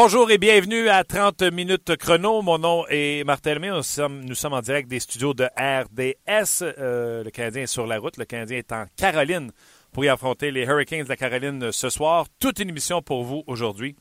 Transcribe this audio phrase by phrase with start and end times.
[0.00, 2.40] Bonjour et bienvenue à 30 minutes chrono.
[2.40, 3.70] Mon nom est Martin Lemay.
[3.70, 6.62] Nous sommes, en direct des studios de RDS.
[6.62, 8.16] Euh, le Canadien est sur la route.
[8.16, 9.50] Le Canadien est en Caroline
[9.90, 12.26] pour y affronter les Hurricanes de la Caroline ce soir.
[12.38, 13.96] Toute une émission pour vous aujourd'hui.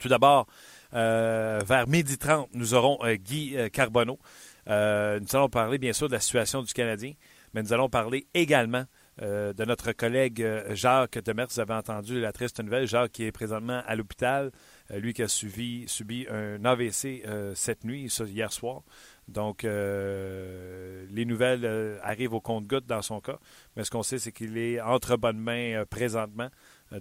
[0.00, 0.48] Tout d'abord,
[0.92, 4.18] euh, vers midi 30, nous aurons euh, Guy Carbonneau.
[4.66, 7.12] nous allons parler bien sûr de la situation du Canadien,
[7.54, 8.86] mais nous allons parler également
[9.22, 11.46] de notre collègue Jacques Demers.
[11.48, 12.88] Vous avez entendu la triste nouvelle.
[12.88, 14.50] Jacques qui est présentement à l'hôpital.
[14.90, 18.82] Euh, lui qui a subi, subi un AVC euh, cette nuit, hier soir.
[19.28, 23.38] Donc, euh, les nouvelles arrivent au compte-gouttes dans son cas.
[23.74, 26.48] Mais ce qu'on sait, c'est qu'il est entre bonnes mains présentement.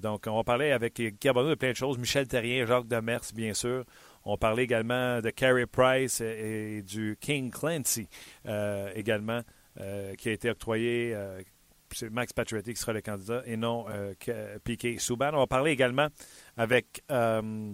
[0.01, 1.99] donc, on parler avec Gabonneau de plein de choses.
[1.99, 3.85] Michel Terrien, Jacques Demers, bien sûr.
[4.23, 8.07] On parlait également de Carey Price et, du King Clancy
[8.95, 9.41] également,
[10.17, 11.15] qui a été octroyé
[11.95, 13.85] c'est Max Pacioretty qui sera le candidat et non
[14.63, 15.31] Piquet Souban.
[15.33, 16.07] On va parler également
[16.57, 17.73] avec euh,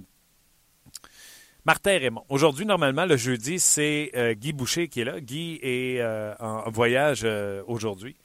[1.66, 2.26] Martin Raymond.
[2.30, 5.20] Aujourd'hui, normalement, le jeudi, c'est euh, Guy Boucher qui est là.
[5.20, 7.26] Guy est euh, en voyage
[7.68, 8.16] aujourd'hui.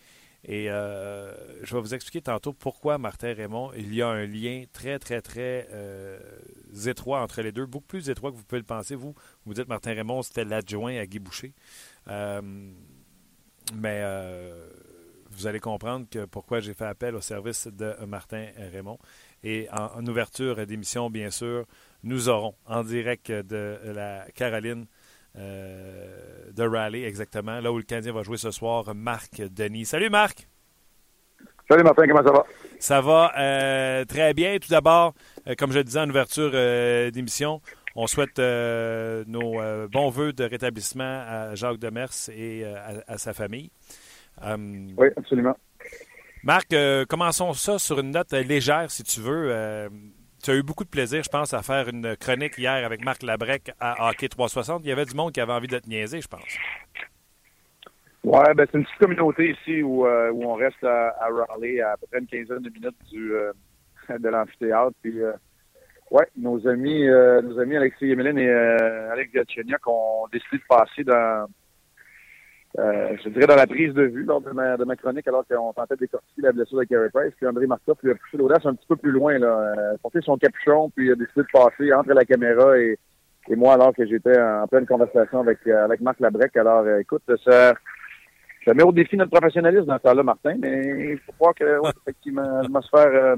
[0.49, 5.01] Et je vais vous expliquer tantôt pourquoi Martin Raymond, il y a un lien très,
[5.01, 5.67] très, très
[6.87, 8.95] étroit entre les deux, beaucoup plus étroit que vous pouvez le penser.
[8.95, 9.13] Vous,
[9.45, 11.53] vous dites Martin Raymond, c'était l'adjoint à Guy Boucher.
[13.75, 14.03] mais
[15.37, 18.99] vous allez comprendre que pourquoi j'ai fait appel au service de Martin Raymond.
[19.45, 21.67] Et en, ouverture d'émission, bien sûr,
[22.03, 24.87] nous aurons en direct de la Caroline
[25.39, 29.85] euh, de Raleigh, exactement, là où le Canadien va jouer ce soir, Marc Denis.
[29.85, 30.49] Salut Marc!
[31.69, 32.45] Salut Martin, comment ça va?
[32.79, 34.57] Ça va euh, très bien.
[34.59, 35.13] Tout d'abord,
[35.47, 36.53] euh, comme je le disais en ouverture
[37.13, 37.61] d'émission,
[37.97, 42.65] on souhaite nos bons voeux de rétablissement à Jacques Demers et
[43.07, 43.71] à, sa famille.
[44.43, 45.57] Oui, absolument.
[46.47, 49.51] Marc, euh, commençons ça sur une note légère, si tu veux.
[49.51, 49.89] Euh,
[50.45, 53.25] tu as eu beaucoup de plaisir, je pense, à faire une chronique hier avec Marc
[53.25, 54.83] Labrec à Hockey 360.
[54.85, 56.57] Il y avait du monde qui avait envie de te niaiser, je pense.
[58.23, 61.17] Oui, ben, c'est une petite communauté ici où, euh, on reste à,
[61.49, 63.33] Raleigh à, peu près une quinzaine de minutes du,
[64.09, 64.95] de l'amphithéâtre.
[65.03, 65.19] Puis,
[66.13, 71.49] ouais, nos amis, nos amis Alexis Emeline et Alex Gatcheniak ont décidé de passer dans
[72.79, 75.45] euh, je dirais dans la prise de vue lors de ma, de ma chronique, alors
[75.47, 78.65] qu'on tentait décortiquer la blessure de Carey Price, puis André Markov lui a poussé l'audace
[78.67, 81.47] un petit peu plus loin, là, euh, porté son capuchon, puis il a décidé de
[81.53, 82.99] passer entre la caméra et,
[83.49, 86.57] et moi, alors que j'étais en pleine conversation avec, euh, avec Marc Labrec.
[86.57, 87.75] Alors, euh, écoute, ça,
[88.65, 91.79] ça met au défi notre professionnalisme dans ce temps-là, Martin, mais il faut croire que,
[91.79, 93.37] ouais, effectivement, l'atmosphère,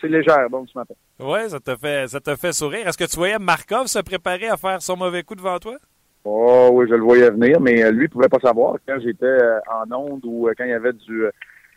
[0.00, 0.94] c'est légère, bon, ce matin.
[1.20, 2.88] Oui, ça te fait, ça te fait sourire.
[2.88, 5.76] Est-ce que tu voyais Markov se préparer à faire son mauvais coup devant toi?
[6.24, 9.58] Oh oui, je le voyais venir, mais euh, lui, pouvait pas savoir quand j'étais euh,
[9.68, 11.24] en onde ou euh, quand il y avait du,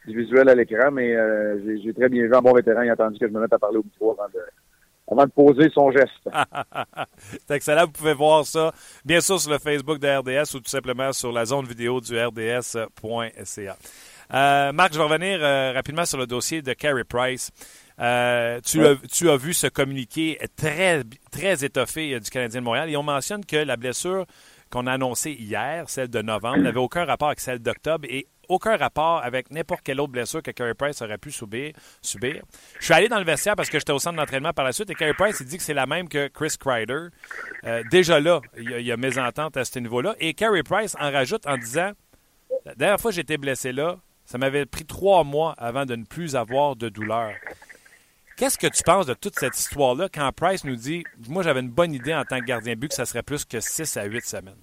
[0.05, 1.15] du visuel à l'écran, mais
[1.83, 3.59] j'ai très bien vu un bon vétéran, il a attendu que je me mette à
[3.59, 4.39] parler au micro avant de,
[5.11, 6.29] avant de poser son geste.
[7.17, 8.71] C'est excellent, vous pouvez voir ça,
[9.03, 12.15] bien sûr, sur le Facebook de RDS ou tout simplement sur la zone vidéo du
[12.15, 13.77] rds.ca.
[14.33, 15.39] Euh, Marc, je vais revenir
[15.73, 17.51] rapidement sur le dossier de Carey Price.
[17.99, 22.89] Euh, tu, as, tu, as, vu ce communiqué très, très étoffé du Canadien de Montréal
[22.89, 24.25] et on mentionne que la blessure
[24.69, 28.77] qu'on a annoncée hier, celle de novembre, n'avait aucun rapport avec celle d'octobre et aucun
[28.77, 31.73] rapport avec n'importe quelle autre blessure que Carey Price aurait pu subir.
[32.01, 32.43] subir.
[32.79, 34.89] Je suis allé dans le vestiaire parce que j'étais au centre d'entraînement par la suite
[34.89, 37.07] et Carey Price il dit que c'est la même que Chris Kreider.
[37.63, 40.15] Euh, déjà là, il y, a, il y a mésentente à ce niveau-là.
[40.19, 41.91] Et Carey Price en rajoute en disant
[42.65, 46.03] La dernière fois que j'étais blessé là, ça m'avait pris trois mois avant de ne
[46.03, 47.31] plus avoir de douleur.
[48.37, 51.69] Qu'est-ce que tu penses de toute cette histoire-là quand Price nous dit Moi, j'avais une
[51.69, 54.25] bonne idée en tant que gardien but que ça serait plus que 6 à 8
[54.25, 54.59] semaines?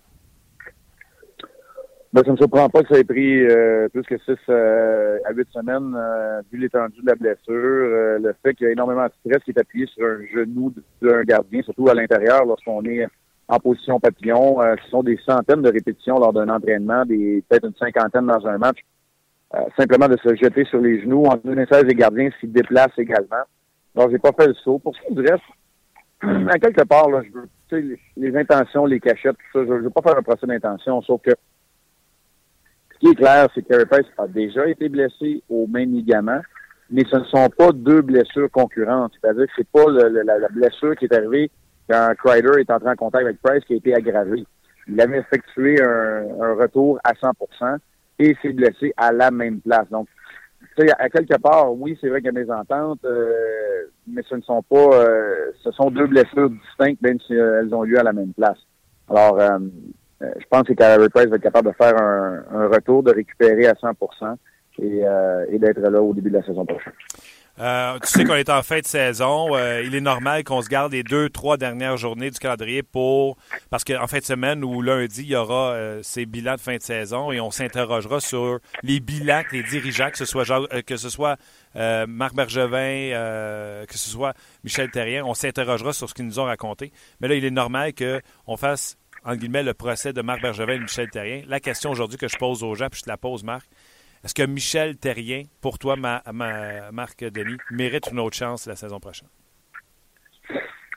[2.12, 5.16] Ben, ça ne me surprend pas que ça ait pris euh, plus que 6 euh,
[5.24, 9.06] à 8 semaines, euh, vu l'étendue de la blessure, le fait qu'il y a énormément
[9.06, 13.06] de stress qui est appuyé sur un genou d'un gardien, surtout à l'intérieur lorsqu'on est
[13.48, 14.58] en position papillon.
[14.84, 18.80] ce sont des centaines de répétitions lors d'un entraînement, peut-être une cinquantaine dans un match.
[19.78, 21.24] simplement de se jeter sur les genoux.
[21.24, 23.44] En 2016, les gardiens s'y déplacent également.
[23.94, 24.78] Non, j'ai pas fait le saut.
[24.78, 25.42] Pour ce qui reste,
[26.22, 29.80] à quelque part, là, je veux, les, les intentions, les cachettes, tout ça, je, ne
[29.80, 31.30] veux pas faire un procès d'intention, sauf que
[32.92, 36.40] ce qui est clair, c'est que Carey a déjà été blessé au même ligament,
[36.90, 39.12] mais ce ne sont pas deux blessures concurrentes.
[39.20, 41.50] C'est-à-dire que c'est pas le, la, blessure qui est arrivée
[41.88, 44.44] quand Kreider est entré en contact avec Price qui a été aggravée.
[44.88, 47.78] Il avait effectué un, un retour à 100%
[48.18, 49.88] et s'est blessé à la même place.
[49.90, 50.06] Donc,
[50.98, 54.42] à quelque part, oui, c'est vrai qu'il y a des ententes, euh, mais ce ne
[54.42, 58.02] sont pas, euh, ce sont deux blessures distinctes, même si euh, elles ont lieu à
[58.02, 58.58] la même place.
[59.08, 59.38] Alors,
[60.20, 63.74] je pense que Carey Price va être capable de faire un, retour, de récupérer à
[63.74, 64.36] 100%
[64.78, 65.02] et,
[65.48, 66.94] et d'être là au début de la saison prochaine.
[67.58, 69.54] Euh, tu sais qu'on est en fin de saison.
[69.54, 73.36] Euh, il est normal qu'on se garde les deux, trois dernières journées du calendrier pour.
[73.70, 76.76] Parce qu'en fin de semaine ou lundi, il y aura euh, ces bilans de fin
[76.76, 80.44] de saison et on s'interrogera sur les bilans que les dirigeants, que ce soit,
[80.82, 81.36] que ce soit
[81.74, 83.10] Marc Bergevin,
[83.86, 84.34] que ce soit
[84.64, 86.92] Michel Terrien, on s'interrogera sur ce qu'ils nous ont raconté.
[87.20, 90.78] Mais là, il est normal qu'on fasse, en guillemets, le procès de Marc Bergevin et
[90.78, 91.42] Michel Terrien.
[91.46, 93.66] La question aujourd'hui que je pose aux gens, puis je te la pose, Marc,
[94.24, 96.22] est-ce que Michel Terrien, pour toi, ma,
[96.92, 99.28] Marc Denis, mérite une autre chance la saison prochaine?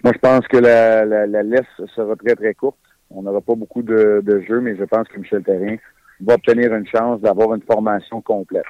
[0.04, 1.64] Moi, je pense que la, la, laisse
[1.96, 2.78] sera très, très courte.
[3.10, 5.78] On n'aura pas beaucoup de, jeux, mais je pense que Michel Terrien
[6.22, 8.66] va obtenir une chance d'avoir une formation complète.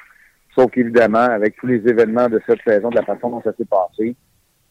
[0.56, 3.66] Sauf qu'évidemment, avec tous les événements de cette saison, de la façon dont ça s'est
[3.66, 4.16] passé,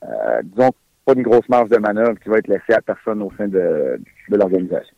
[0.03, 0.71] euh, disons
[1.05, 4.01] pas une grosse marge de manœuvre qui va être laissée à personne au sein de,
[4.31, 4.94] de l'organisation.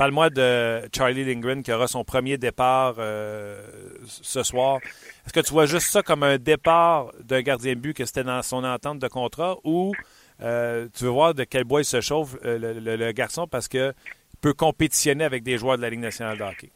[0.00, 3.60] Parle-moi de Charlie Lindgren qui aura son premier départ euh,
[4.06, 4.78] ce soir.
[5.26, 8.24] Est-ce que tu vois juste ça comme un départ d'un gardien de but que c'était
[8.24, 9.92] dans son entente de contrat ou
[10.40, 13.92] euh, tu veux voir de quel bois il se chauffe euh, le, garçon parce qu'il
[14.40, 16.70] peut compétitionner avec des joueurs de la Ligue nationale de hockey?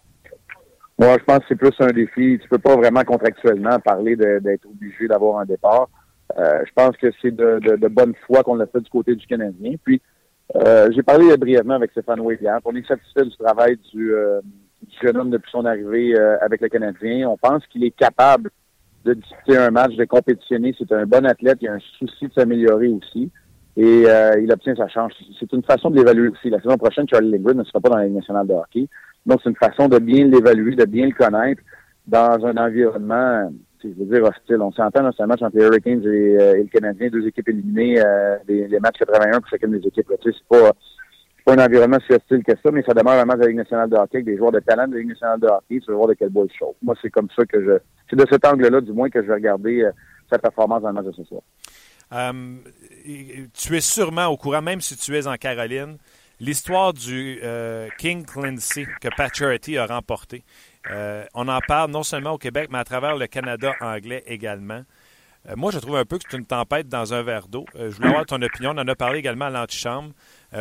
[0.99, 2.39] Moi, je pense que c'est plus un défi.
[2.43, 5.89] Tu peux pas vraiment contractuellement parler d'être obligé d'avoir un départ.
[6.37, 9.77] je pense que c'est de, de bonne foi qu'on l'a fait du côté du Canadien.
[9.83, 10.03] Puis,
[10.57, 12.61] euh, j'ai parlé brièvement avec Stéphane William.
[12.65, 14.41] On est satisfait du travail du, euh,
[15.03, 17.29] jeune homme depuis son arrivée euh, avec le Canadien.
[17.29, 18.51] On pense qu'il est capable
[19.05, 20.75] de disputer un match, de compétitionner.
[20.79, 21.59] C'est un bon athlète.
[21.61, 23.31] Il a un souci de s'améliorer aussi.
[23.77, 24.05] Et
[24.41, 25.13] il obtient sa chance.
[25.41, 26.49] C'est une façon de l'évaluer aussi.
[26.49, 28.89] La saison prochaine, Charlie Lindgren ne sera pas dans la Ligue nationale de hockey.
[29.27, 31.61] Donc, c'est une façon de bien l'évaluer, de bien le connaître
[32.07, 33.51] dans un environnement
[33.85, 34.61] je veux dire, hostile.
[34.61, 38.01] On s'entend, c'est un match entre les Hurricanes euh, et, le Canadien, deux équipes éliminées,
[38.01, 40.13] euh, les, matchs 81 pour chacune des équipes.
[40.23, 40.73] C'est pas,
[41.45, 43.91] pas un environnement si hostile que ça, mais ça demeure un match de Ligue nationale
[43.91, 45.81] de hockey avec des joueurs de talent de la Ligue nationale de hockey.
[45.81, 46.77] Tu veux voir de quel bois il chauffe.
[46.83, 47.73] Moi, c'est comme ça que je...
[48.09, 49.91] C'est de cet angle-là, du moins, que je vais regarder euh,
[50.31, 51.43] sa performance dans le match de ce soir.
[53.53, 55.97] tu es sûrement au courant, même si tu es en Caroline,
[56.41, 57.41] l'histoire du
[57.99, 60.45] King Clancy que Paturity a remporté.
[60.91, 64.83] Euh, on en parle non seulement au Québec, mais à travers le Canada anglais également.
[65.49, 67.65] Euh, moi, je trouve un peu que c'est une tempête dans un verre d'eau.
[67.75, 68.73] Euh, je voulais avoir ton opinion.
[68.75, 70.13] On en a parlé également à l'antichambre.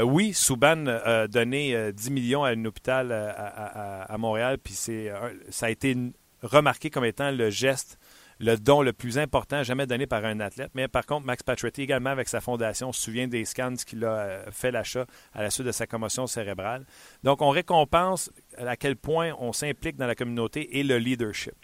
[0.03, 5.95] oui, Souban a donné 10 millions à un hôpital à, Montréal, puis ça a été
[6.41, 7.99] remarqué comme étant le geste
[8.43, 10.71] le don le plus important jamais donné par un athlète.
[10.75, 14.03] Mais par contre, Max Pacioretty également avec sa fondation, on se souvient des scans qu'il
[14.05, 16.85] a euh, fait l'achat à la suite de sa commotion cérébrale.
[17.23, 21.55] Donc, on récompense à quel point on s'implique dans la communauté et le leadership.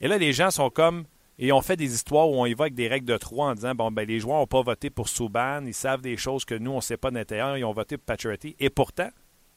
[0.00, 1.04] Et là, les gens sont comme
[1.38, 3.54] et on fait des histoires où on y va avec des règles de trois en
[3.54, 6.54] disant bon ben les joueurs n'ont pas voté pour Souban, ils savent des choses que
[6.54, 8.56] nous on ne sait pas d'intérieur, ils ont voté pour Pacioretty.
[8.58, 9.10] Et pourtant,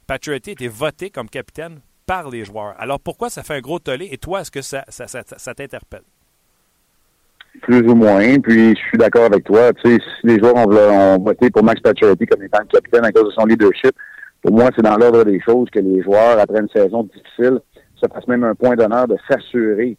[0.05, 2.75] Pacioretty était voté comme capitaine par les joueurs.
[2.79, 4.09] Alors pourquoi ça fait un gros tollé?
[4.11, 4.83] Et toi est-ce que ça
[5.55, 6.03] t'interpelle?
[7.61, 8.39] Plus ou moins.
[8.39, 9.73] Puis je suis d'accord avec toi.
[9.73, 13.11] Tu sais, si les joueurs ont, voté pour Max Pacioretty comme étant le capitaine à
[13.11, 13.91] cause de son leadership,
[14.41, 17.59] pour moi, c'est dans l'ordre des choses que les joueurs, après une saison difficile,
[17.95, 19.97] se fassent même un point d'honneur de s'assurer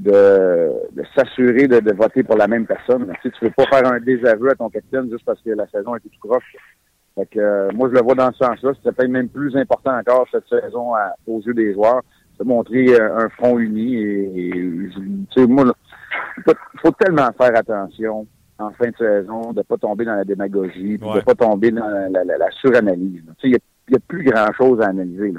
[0.00, 0.72] de,
[1.14, 3.12] s'assurer de, voter pour la même personne.
[3.22, 5.66] Tu sais, tu veux pas faire un désaveu à ton capitaine juste parce que la
[5.68, 6.56] saison est tout croche.
[7.14, 8.72] Fait que, euh, moi, je le vois dans ce sens-là.
[8.82, 10.92] C'est peut-être même plus important encore cette saison
[11.26, 12.02] aux yeux des joueurs.
[12.38, 14.50] de montrer euh, un front uni et,
[15.30, 15.64] tu sais, moi,
[16.46, 18.26] il faut tellement faire attention
[18.58, 21.70] en fin de saison, de ne pas tomber dans la démagogie, de ne pas tomber
[21.70, 23.22] dans la, suranalyse.
[23.42, 23.56] Il n'y
[23.96, 25.32] a, plus grand-chose à analyser.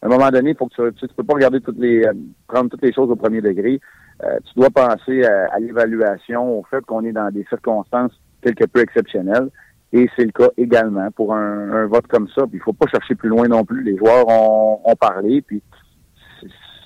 [0.00, 2.12] À un moment donné, faut que tu ne peux pas regarder toutes les euh,
[2.48, 3.80] prendre toutes les choses au premier degré.
[4.24, 8.12] Euh, tu dois penser à, l'évaluation, au fait qu'on est dans des circonstances
[8.42, 9.48] quelque peu exceptionnelles.
[9.92, 12.46] Et c'est le cas également pour un, vote comme ça.
[12.46, 13.82] Puis il faut pas chercher plus loin non plus.
[13.82, 15.62] Les joueurs ont, ont parlé, puis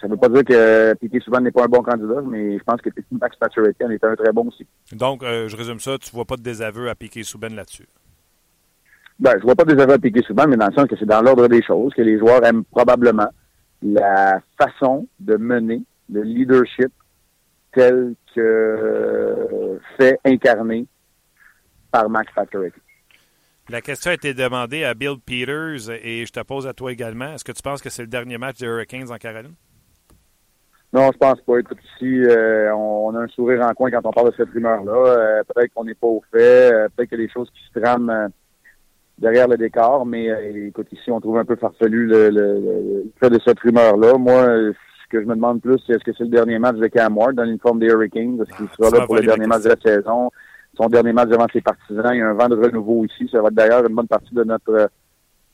[0.00, 2.64] ça ne veut pas dire que Piquet Souban n'est pas un bon candidat, mais je
[2.64, 4.66] pense que Max Pacioretty en est un très bon aussi.
[4.92, 7.86] Donc, euh, je résume ça, tu ne vois pas de désaveu à Piquet Souban là-dessus?
[9.18, 11.06] Ben, je vois pas de désaveu à Piquet Souban, mais dans le sens que c'est
[11.06, 13.28] dans l'ordre des choses, que les joueurs aiment probablement
[13.82, 16.92] la façon de mener le leadership
[17.72, 20.86] tel que fait incarné
[21.90, 22.80] par Max Pacioretty.
[23.68, 27.32] La question a été demandée à Bill Peters et je te pose à toi également.
[27.32, 29.54] Est-ce que tu penses que c'est le dernier match des Hurricanes en Caroline?
[30.96, 31.58] Non, je pense pas.
[31.58, 34.92] Écoute, ici, euh, on, a un sourire en coin quand on parle de cette rumeur-là.
[34.92, 36.72] Euh, peut-être qu'on n'est pas au fait.
[36.72, 38.30] Euh, peut-être qu'il y a des choses qui se trament
[39.18, 40.06] derrière le décor.
[40.06, 40.28] Mais
[40.68, 44.16] écoute, ici, on trouve un peu farfelu le, fait de cette rumeur-là.
[44.16, 46.86] Moi, ce que je me demande plus, c'est est-ce que c'est le dernier match de
[46.86, 48.40] Cam Ward dans l'uniforme des Hurricanes?
[48.40, 50.30] Est-ce qu'il sera là pour le dernier match de la saison?
[50.78, 52.14] Son dernier match devant ses partisans.
[52.14, 53.28] Il y a un vent de renouveau ici.
[53.30, 54.88] Ça va être d'ailleurs une bonne partie de notre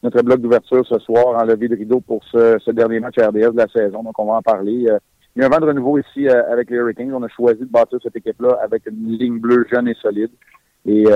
[0.04, 3.56] notre bloc d'ouverture ce soir en levée de rideau pour ce, dernier match RDS de
[3.56, 4.02] la saison.
[4.02, 4.88] Donc, on va en parler
[5.34, 7.14] il y a un vent de renouveau ici avec les Hurricanes.
[7.14, 10.30] On a choisi de bâtir cette équipe-là avec une ligne bleue jeune et solide.
[10.84, 11.06] Et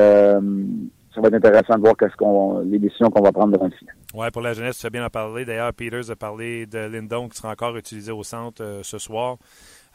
[1.17, 3.73] ça va être intéressant de voir qu'est-ce qu'on, les décisions qu'on va prendre devant le
[3.73, 3.95] final.
[4.15, 5.47] Oui, pour la jeunesse, tu as bien en parler.
[5.47, 9.39] D'ailleurs, Peters a parlé de Lindon qui sera encore utilisé au centre euh, ce soir.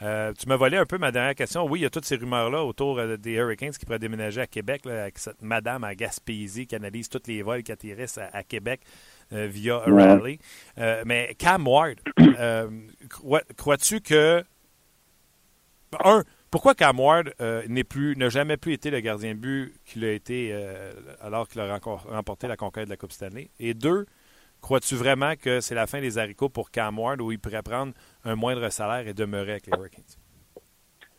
[0.02, 1.66] Euh, tu m'as volé un peu ma dernière question.
[1.66, 4.48] Oui, il y a toutes ces rumeurs-là autour euh, des Hurricanes qui pourraient déménager à
[4.48, 8.82] Québec avec cette madame à Gaspésie qui analyse tous les vols qui atterrissent à, Québec
[9.32, 10.40] via Raleigh.
[11.06, 11.98] mais Cam Ward,
[13.58, 14.44] crois-tu que.
[16.04, 19.74] Un, pourquoi Cam Ward euh, n'est plus, n'a jamais plus été le gardien de but
[19.86, 23.50] qu'il a été euh, alors qu'il a remporté la conquête de la Coupe Stanley?
[23.58, 24.06] Et deux,
[24.60, 27.94] crois-tu vraiment que c'est la fin des haricots pour Cam Ward où il pourrait prendre
[28.26, 30.04] un moindre salaire et demeurer avec les Hurricanes?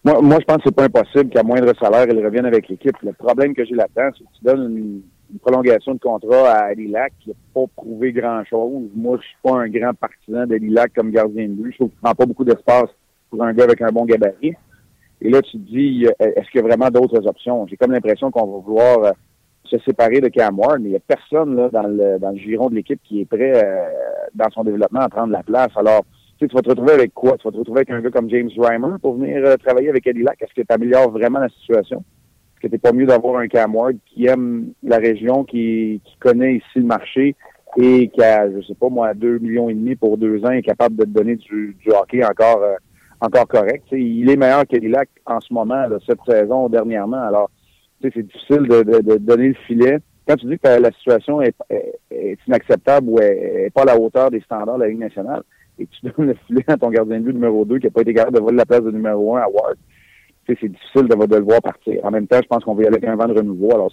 [0.04, 2.97] Moi, moi je pense que c'est pas impossible qu'à moindre salaire, il revienne avec l'équipe.
[3.02, 5.02] Le problème que j'ai là-dedans, c'est que tu donnes une,
[5.39, 8.91] prolongation de contrat à Lac qui n'a pas prouvé grand-chose.
[8.95, 11.73] Moi, je suis pas un grand partisan Lac comme gardien de but.
[11.73, 12.91] Je trouve qu'il prend pas beaucoup d'espace
[13.31, 14.55] pour un gars avec un bon gabarit.
[15.21, 17.67] Et là, tu te dis, euh, est-ce qu'il y a vraiment d'autres options?
[17.69, 19.12] J'ai comme l'impression qu'on va vouloir euh,
[19.65, 22.69] se séparer de Cam mais il n'y a personne là, dans, le, dans le giron
[22.69, 23.85] de l'équipe qui est prêt euh,
[24.35, 25.71] dans son développement à prendre la place.
[25.77, 26.03] Alors,
[26.39, 27.37] tu, sais, tu vas te retrouver avec quoi?
[27.39, 30.23] Tu vas te retrouver avec un gars comme James Reimer pour venir travailler avec Eddie
[30.23, 30.43] Lack.
[30.43, 32.03] Est-ce que tu améliores vraiment la situation?
[32.62, 36.54] Que t'es pas mieux d'avoir un Cam Ward qui aime la région, qui, qui connaît
[36.54, 37.35] ici le marché
[37.76, 40.62] et qui a, je sais pas moi, deux millions et demi pour deux ans est
[40.62, 42.61] capable de te donner du, du hockey encore
[43.23, 43.85] encore correct.
[43.92, 47.23] il est meilleur qu'Elilac en ce moment, cette saison, dernièrement.
[47.23, 47.50] Alors,
[48.00, 49.99] c'est difficile de, donner le filet.
[50.26, 51.54] Quand tu dis que la situation est,
[52.49, 55.42] inacceptable ou n'est pas à la hauteur des standards de la Ligue nationale,
[55.78, 58.02] et tu donnes le filet à ton gardien de but numéro 2 qui n'a pas
[58.02, 59.76] été capable de voler la place de numéro 1 à Ward,
[60.46, 62.04] c'est difficile de, le voir partir.
[62.04, 63.92] En même temps, je pense qu'on va y aller avec un vent de renouveau, alors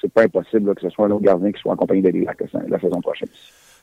[0.00, 2.78] c'est pas impossible que ce soit un autre gardien qui soit en compagnie d'Elilac la
[2.78, 3.28] saison prochaine.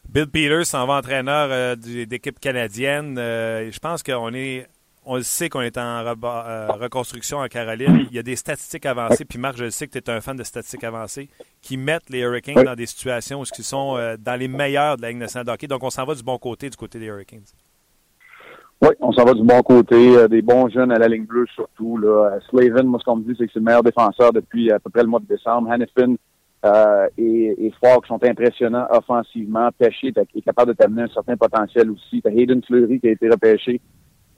[0.09, 3.17] Bill Peters s'en va entraîneur euh, d'équipe canadienne.
[3.17, 4.67] Euh, je pense qu'on est
[5.03, 8.05] on le sait qu'on est en euh, reconstruction en Caroline.
[8.09, 10.37] Il y a des statistiques avancées, puis Marc, je sais que tu es un fan
[10.37, 11.29] de statistiques avancées,
[11.61, 15.01] qui mettent les Hurricanes dans des situations où ils sont euh, dans les meilleurs de
[15.01, 15.67] la Ligue nationale de hockey.
[15.67, 17.45] Donc, on s'en va du bon côté, du côté des Hurricanes.
[18.81, 20.17] Oui, on s'en va du bon côté.
[20.17, 21.97] Euh, des bons jeunes à la ligne bleue, surtout.
[21.97, 22.39] Là.
[22.49, 24.89] Slavin, moi, ce qu'on me dit, c'est que c'est le meilleur défenseur depuis à peu
[24.89, 25.69] près le mois de décembre.
[25.69, 26.15] Hannifin
[27.17, 29.69] et, et qui sont impressionnants offensivement.
[29.77, 32.21] Péché est capable de t'amener un certain potentiel aussi.
[32.21, 33.79] T'as Hayden Fleury qui a été repêché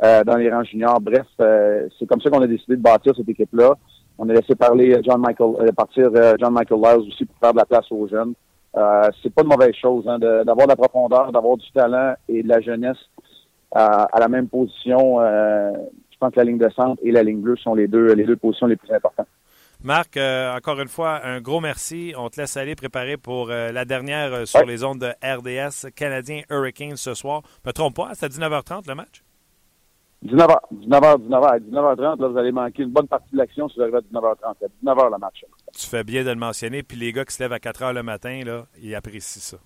[0.04, 1.00] euh, dans les rangs juniors.
[1.00, 3.76] Bref, euh, c'est comme ça qu'on a décidé de bâtir cette équipe-là.
[4.18, 6.10] On a laissé parler John Michael, partir
[6.40, 8.34] John Michael Lyles aussi pour faire de la place aux jeunes.
[8.76, 12.42] Euh, c'est pas de mauvaise chose hein, d'avoir de, la profondeur, d'avoir du talent et
[12.42, 12.98] de la jeunesse
[13.74, 15.20] à la même position.
[15.20, 18.26] je pense que la ligne de centre et la ligne bleue sont les deux les
[18.26, 19.28] deux positions les plus importantes.
[19.84, 22.14] Marc, encore une fois, un gros merci.
[22.18, 26.96] On te laisse aller préparer pour la dernière sur les ondes de RDS Canadien Hurricanes
[26.96, 27.42] ce soir.
[27.66, 29.24] Ne me trompe pas, c'est à 19h30 le match?
[30.26, 31.48] 19h, 19h, 19h.
[31.48, 34.02] À 19h30, là, vous allez manquer une bonne partie de l'action si vous arrivez à
[34.02, 34.46] 19h30.
[34.46, 34.54] À
[34.84, 35.46] 19h, le match.
[35.74, 36.82] Tu fais bien de le mentionner.
[36.82, 39.58] Puis les gars qui se lèvent à 4h le matin, là, ils apprécient ça.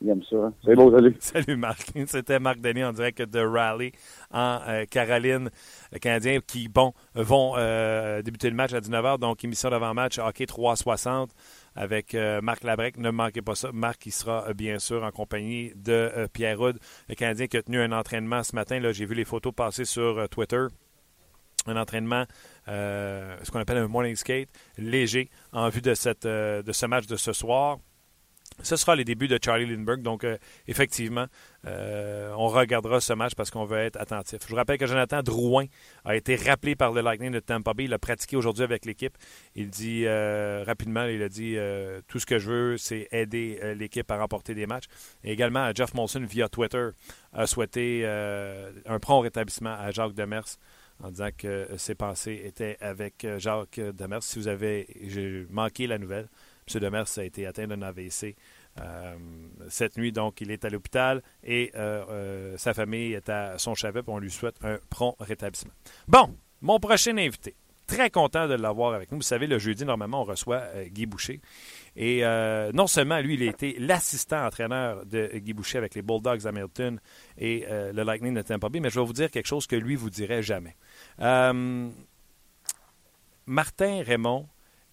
[0.00, 0.36] Ça.
[0.36, 0.54] Hein?
[0.64, 1.16] C'est salut.
[1.20, 1.92] Salut, Marc.
[2.06, 3.92] C'était Marc Denis en direct de Raleigh
[4.30, 5.50] en euh, Caroline.
[5.92, 9.18] Le Canadien qui, bon, vont euh, débuter le match à 19h.
[9.18, 11.30] Donc, émission d'avant-match, hockey 360
[11.76, 12.96] avec euh, Marc Labrec.
[12.96, 13.72] Ne manquez pas ça.
[13.72, 16.78] Marc qui sera bien sûr en compagnie de Pierre Houd,
[17.10, 18.80] le Canadien qui a tenu un entraînement ce matin.
[18.80, 20.64] Là, j'ai vu les photos passer sur Twitter.
[21.66, 22.24] Un entraînement,
[22.66, 27.78] ce qu'on appelle un morning skate, léger, en vue de ce match de ce soir.
[28.62, 30.02] Ce sera les débuts de Charlie Lindbergh.
[30.02, 30.36] Donc, euh,
[30.68, 31.26] effectivement,
[31.66, 34.40] euh, on regardera ce match parce qu'on veut être attentif.
[34.44, 35.66] Je vous rappelle que Jonathan Drouin
[36.04, 37.84] a été rappelé par le Lightning de Tampa Bay.
[37.84, 39.16] Il a pratiqué aujourd'hui avec l'équipe.
[39.54, 41.56] Il dit euh, rapidement, il a dit
[42.08, 44.86] tout ce que je veux, c'est aider l'équipe à remporter des matchs.
[45.24, 46.90] Et également, Jeff Molson, via Twitter,
[47.32, 50.44] a souhaité un prompt rétablissement à Jacques Demers
[51.02, 54.22] en disant que ses pensées étaient avec Jacques Demers.
[54.22, 54.86] Si vous avez
[55.50, 56.28] manqué la nouvelle,
[56.74, 56.80] M.
[56.80, 58.36] Demers a été atteint d'un AVC
[58.80, 59.16] euh,
[59.68, 63.74] cette nuit, donc il est à l'hôpital et euh, euh, sa famille est à son
[63.74, 64.00] chevet.
[64.06, 65.72] On lui souhaite un prompt rétablissement.
[66.08, 67.56] Bon, mon prochain invité.
[67.86, 69.18] Très content de l'avoir avec nous.
[69.18, 71.40] Vous savez, le jeudi, normalement, on reçoit Guy Boucher.
[71.96, 72.22] Et
[72.72, 77.00] non seulement lui, il a été l'assistant entraîneur de Guy Boucher avec les Bulldogs Hamilton
[77.36, 79.96] et le Lightning de Tampa Bay, mais je vais vous dire quelque chose que lui
[79.96, 80.76] vous dirait jamais.
[81.18, 81.90] Martin
[84.04, 84.46] Raymond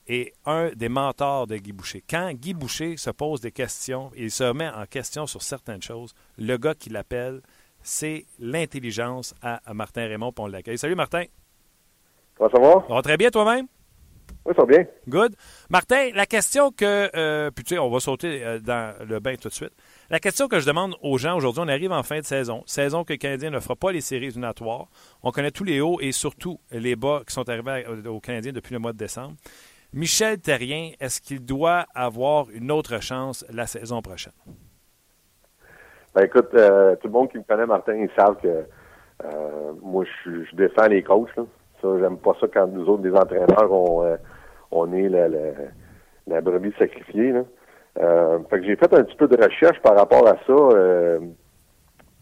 [0.08, 2.04] est un des mentors de Guy Boucher.
[2.10, 6.14] Quand Guy Boucher se pose des questions, il se met en question sur certaines choses,
[6.38, 7.42] le gars qui l'appelle,
[7.82, 10.78] c'est l'intelligence à Martin Raymond, pour on l'accueille.
[10.78, 11.24] Salut Martin.
[12.38, 13.02] Ça va, ça va?
[13.02, 13.68] très bien toi-même?
[14.46, 14.86] Oui, ça va bien.
[15.08, 15.36] Good.
[15.70, 17.10] Martin, la question que.
[17.16, 19.74] Euh, puis tu sais, on va sauter euh, dans le bain tout de suite.
[20.10, 23.04] La question que je demande aux gens aujourd'hui, on arrive en fin de saison, saison
[23.04, 24.88] que le Canadien ne fera pas les séries éliminatoires.
[25.24, 28.74] On connaît tous les hauts et surtout les bas qui sont arrivés aux Canadiens depuis
[28.74, 29.36] le mois de décembre.
[29.94, 34.34] Michel Terrien, est-ce qu'il doit avoir une autre chance la saison prochaine?
[36.14, 40.04] Ben écoute, euh, tout le monde qui me connaît, Martin, ils savent que euh, moi,
[40.26, 41.30] je, je, défends les coachs.
[41.36, 44.18] Ça, j'aime pas ça quand nous autres, des entraîneurs, on, euh,
[44.72, 45.52] on est la, la,
[46.28, 47.34] la brebis sacrifiée.
[47.96, 51.20] Fait que j'ai fait un petit peu de recherche par rapport à ça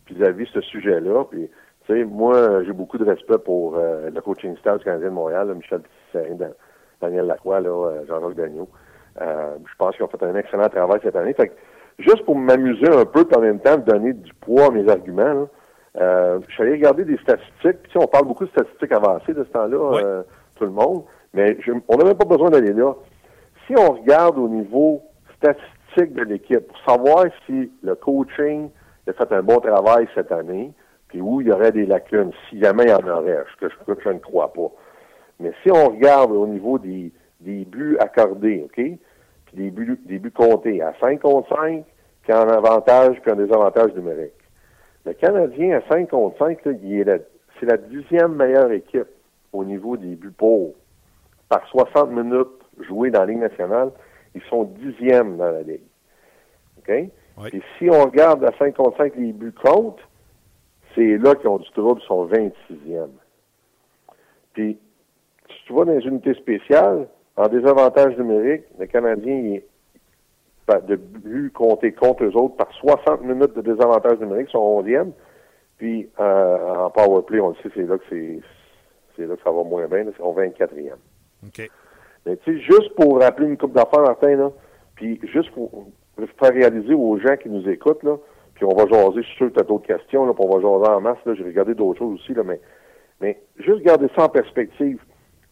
[0.07, 1.25] vis-à-vis ce sujet-là.
[1.31, 1.49] Puis,
[1.85, 5.53] tu sais, moi, j'ai beaucoup de respect pour le coaching staff du Canadien de Montréal,
[5.55, 5.81] Michel
[6.11, 6.51] Tisserand,
[7.01, 8.67] Daniel Lacroix, là, Jean-Jacques Dagneau.
[9.19, 11.33] je pense qu'ils ont fait un excellent travail cette année.
[11.33, 11.53] Fait que,
[11.99, 15.23] juste pour m'amuser un peu, puis en même temps donner du poids à mes arguments,
[15.33, 15.45] là,
[16.01, 17.83] euh, je suis allé regarder des statistiques.
[17.83, 20.01] Puis, on parle beaucoup de statistiques avancées de ce temps-là, Oui.
[20.03, 20.23] euh,
[20.57, 21.03] tout le monde.
[21.33, 22.93] Mais je, on n'a même pas besoin d'aller là.
[23.65, 25.01] Si on regarde au niveau
[25.37, 28.69] statistique de l'équipe, pour savoir si le coaching
[29.07, 30.73] a fait un bon travail cette année,
[31.07, 33.73] puis où il y aurait des lacunes, si jamais il y en aurait, ce que
[33.87, 34.69] je, je ne crois pas.
[35.39, 37.11] Mais si on regarde au niveau des,
[37.41, 38.75] des buts accordés, OK?
[38.75, 38.97] Puis
[39.53, 41.83] des buts, des buts comptés à 5 contre 5,
[42.25, 44.31] qui a un avantage puis un désavantage numérique.
[45.05, 47.17] Le Canadien à 5 contre 5, là, il est la-
[47.59, 49.07] c'est la dixième meilleure équipe
[49.53, 50.73] au niveau des buts pour.
[51.49, 52.47] Par 60 minutes
[52.79, 53.91] jouées dans la Ligue nationale,
[54.33, 55.81] ils sont dixièmes dans la Ligue.
[56.79, 56.91] OK?
[57.37, 57.49] Oui.
[57.53, 60.01] Et si on regarde à 5 contre 5 les buts contre,
[60.95, 63.09] c'est là qu'ils ont du trouble, ils sont 26e.
[64.53, 64.79] Puis,
[65.49, 69.65] si tu vas dans les unités spéciales, en désavantage numérique, le Canadien il est
[70.67, 74.83] ben, de buts comptés contre eux autres par 60 minutes de désavantage numérique, ils sont
[74.83, 75.11] 11e.
[75.77, 78.39] Puis euh, en power play, on le sait, c'est là que c'est
[79.15, 80.93] c'est là que ça va moins bien, ils sont 24e.
[81.45, 81.69] OK.
[82.25, 84.51] Mais tu sais, juste pour rappeler une coupe d'affaires, Martin, là,
[84.95, 88.17] puis juste pour faire réaliser aux gens qui nous écoutent, là,
[88.55, 90.57] puis on va jaser, je suis sûr que tu as d'autres questions, là, puis on
[90.57, 92.59] va jaser en masse, là, j'ai regardé d'autres choses aussi, là, mais,
[93.21, 94.99] mais juste garder ça en perspective.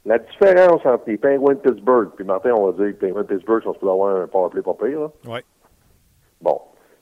[0.06, 3.22] La différence entre les Penguins de Pittsburgh, puis Martin, on va dire que les Penguins
[3.22, 5.12] de Pittsburgh sont supposés avoir un powerplay pas pire, là.
[5.28, 5.40] Oui.
[6.42, 6.60] Bon.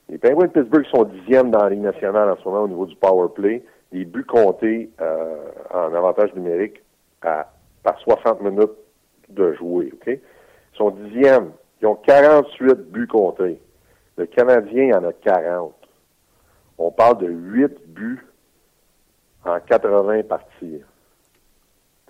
[0.07, 2.85] Les Penguins de Pittsburgh sont dixièmes dans la Ligue nationale en ce moment au niveau
[2.85, 3.63] du power play.
[3.91, 6.83] Les buts comptés euh, en avantage numérique
[7.23, 8.71] à, par 60 minutes
[9.29, 9.91] de jouer.
[9.93, 10.07] OK?
[10.07, 11.51] Ils sont dixièmes.
[11.81, 13.59] Ils ont 48 buts comptés.
[14.17, 15.73] Le Canadien en a 40.
[16.77, 18.25] On parle de 8 buts
[19.45, 20.81] en 80 parties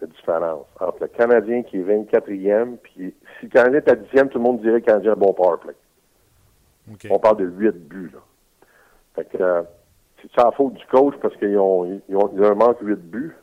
[0.02, 4.30] de différence entre le Canadien qui est 24e, puis si le Canadien est à 10e,
[4.30, 5.74] tout le monde dirait que le Canadien a un bon power play.
[7.10, 8.20] On parle de 8 buts, là.
[9.16, 9.62] Fait que, euh,
[10.22, 12.78] c'est ça la faute du coach parce qu'ils ont, ils ont, ils ont un manque
[12.82, 13.36] 8 buts.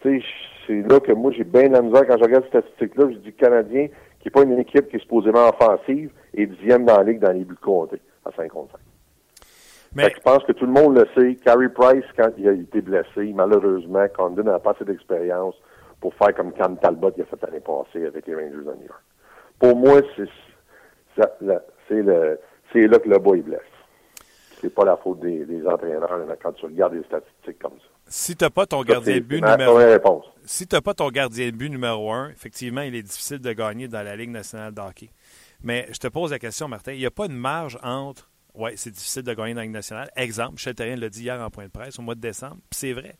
[0.00, 0.26] Tu sais,
[0.66, 3.10] c'est là que moi, j'ai bien de la misère quand je regarde cette statistique-là.
[3.10, 3.88] Je dis le Canadien,
[4.20, 7.32] qui n'est pas une équipe qui est supposément offensive, est dixième dans la ligue dans
[7.32, 8.80] les buts comptés, à 5 contre 5.
[9.94, 11.34] Mais Fait que je pense que tout le monde le sait.
[11.44, 15.56] Carey Price, quand il a été blessé, malheureusement, Condon n'a pas assez d'expérience
[16.00, 18.86] pour faire comme Cam Talbot il a fait l'année passée avec les Rangers de New
[18.86, 19.02] York.
[19.58, 22.02] Pour moi, c'est
[22.86, 23.60] là que le bois il blesse.
[24.60, 27.86] C'est pas la faute des, des entraîneurs là, quand tu regardes les statistiques comme ça.
[28.06, 30.26] si tu n'as pas ton gardien de but numéro réponse.
[30.44, 33.52] si tu n'as pas ton gardien de but numéro un, effectivement, il est difficile de
[33.52, 35.10] gagner dans la Ligue nationale de hockey.
[35.62, 38.30] Mais je te pose la question, Martin, il n'y a pas une marge entre.
[38.54, 40.10] Oui, c'est difficile de gagner dans la Ligue nationale.
[40.16, 42.92] Exemple, Michel Therrien l'a dit hier en point de presse au mois de décembre, c'est
[42.92, 43.14] vrai.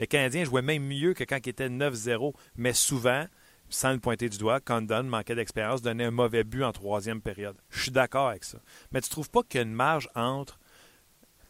[0.00, 3.26] Le Canadien jouait même mieux que quand il était 9-0, mais souvent,
[3.68, 7.56] sans le pointer du doigt, Condon manquait d'expérience, donnait un mauvais but en troisième période.
[7.68, 8.58] Je suis d'accord avec ça.
[8.92, 10.58] Mais tu trouves pas qu'il y a une marge entre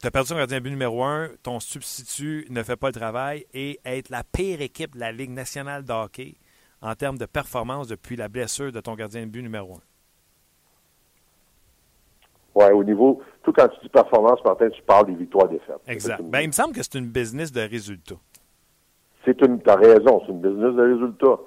[0.01, 2.95] tu as perdu ton gardien de but numéro un, ton substitut ne fait pas le
[2.95, 6.35] travail et être la pire équipe de la Ligue nationale de hockey
[6.81, 9.81] en termes de performance depuis la blessure de ton gardien de but numéro un?
[12.55, 15.77] Ouais, au niveau, tout quand tu dis performance, Martin, tu parles des victoires défaites.
[15.87, 16.21] Exact.
[16.21, 18.17] Une- Ben, il me semble que c'est une business de résultats.
[19.25, 21.43] C'est une, t'as raison, c'est une business de résultats.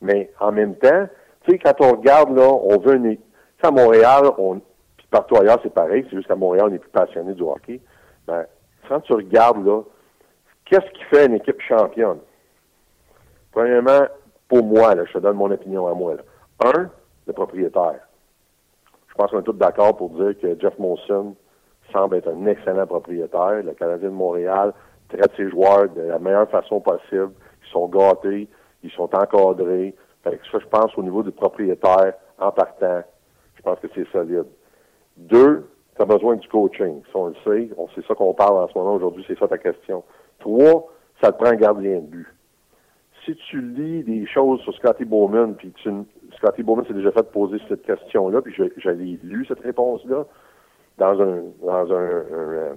[0.00, 1.06] Mais en même temps,
[1.44, 3.16] tu sais, quand on regarde, là, on veut une,
[3.62, 4.60] à Montréal, on,
[4.96, 7.80] puis partout ailleurs, c'est pareil, c'est juste qu'à Montréal, on est plus passionné du hockey.
[8.26, 8.44] Ben,
[8.88, 9.82] quand tu regardes, là,
[10.64, 12.18] qu'est-ce qui fait une équipe championne?
[13.52, 14.06] Premièrement,
[14.48, 16.14] pour moi, là, je te donne mon opinion à moi.
[16.64, 16.90] Un,
[17.26, 18.00] le propriétaire.
[19.08, 21.34] Je pense qu'on est tous d'accord pour dire que Jeff Monson
[21.92, 23.62] semble être un excellent propriétaire.
[23.64, 24.72] Le Canadien de Montréal
[25.08, 27.32] traite ses joueurs de la meilleure façon possible.
[27.64, 28.48] Ils sont gâtés,
[28.82, 29.94] ils sont encadrés.
[30.22, 33.02] Fait que ça, je pense, au niveau du propriétaire, en partant,
[33.56, 34.46] je pense que c'est solide.
[35.16, 37.02] Deux, tu as besoin du coaching.
[37.12, 37.70] Ça, on le sait.
[37.76, 39.24] On sait ça qu'on parle en ce moment aujourd'hui.
[39.26, 40.04] C'est ça ta question.
[40.38, 40.88] Trois,
[41.22, 42.28] ça te prend un gardien de but.
[43.24, 45.90] si tu lis des choses sur Scotty Bowman, puis tu,
[46.36, 50.24] Scotty Bowman s'est déjà fait poser cette question-là, puis j'avais lu cette réponse-là
[50.98, 52.76] dans un dans un, un,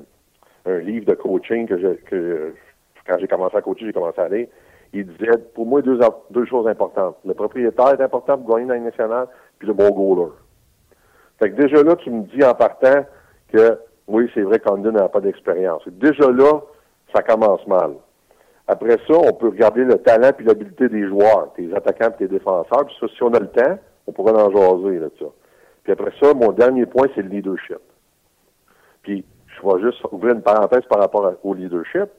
[0.66, 2.54] livre de coaching que, que
[3.08, 4.48] quand j'ai commencé à coacher, j'ai commencé à lire.
[4.94, 6.00] Il disait, pour moi, deux,
[6.32, 7.18] deux choses importantes.
[7.26, 10.32] Le propriétaire est important pour gagner dans la nationale, puis le bon goaler.
[11.40, 13.06] Fait que déjà là, tu me dis en partant
[13.52, 15.82] que oui, c'est vrai qu'Andon n'a pas d'expérience.
[15.88, 16.60] Déjà là,
[17.14, 17.94] ça commence mal.
[18.68, 22.28] Après ça, on peut regarder le talent et l'habileté des joueurs, tes attaquants et tes
[22.28, 22.86] défenseurs.
[22.86, 25.26] Puis ça, si on a le temps, on pourrait en jaser là, ça.
[25.84, 27.80] Puis après ça, mon dernier point, c'est le leadership.
[29.02, 32.10] Puis je vais juste ouvrir une parenthèse par rapport au leadership.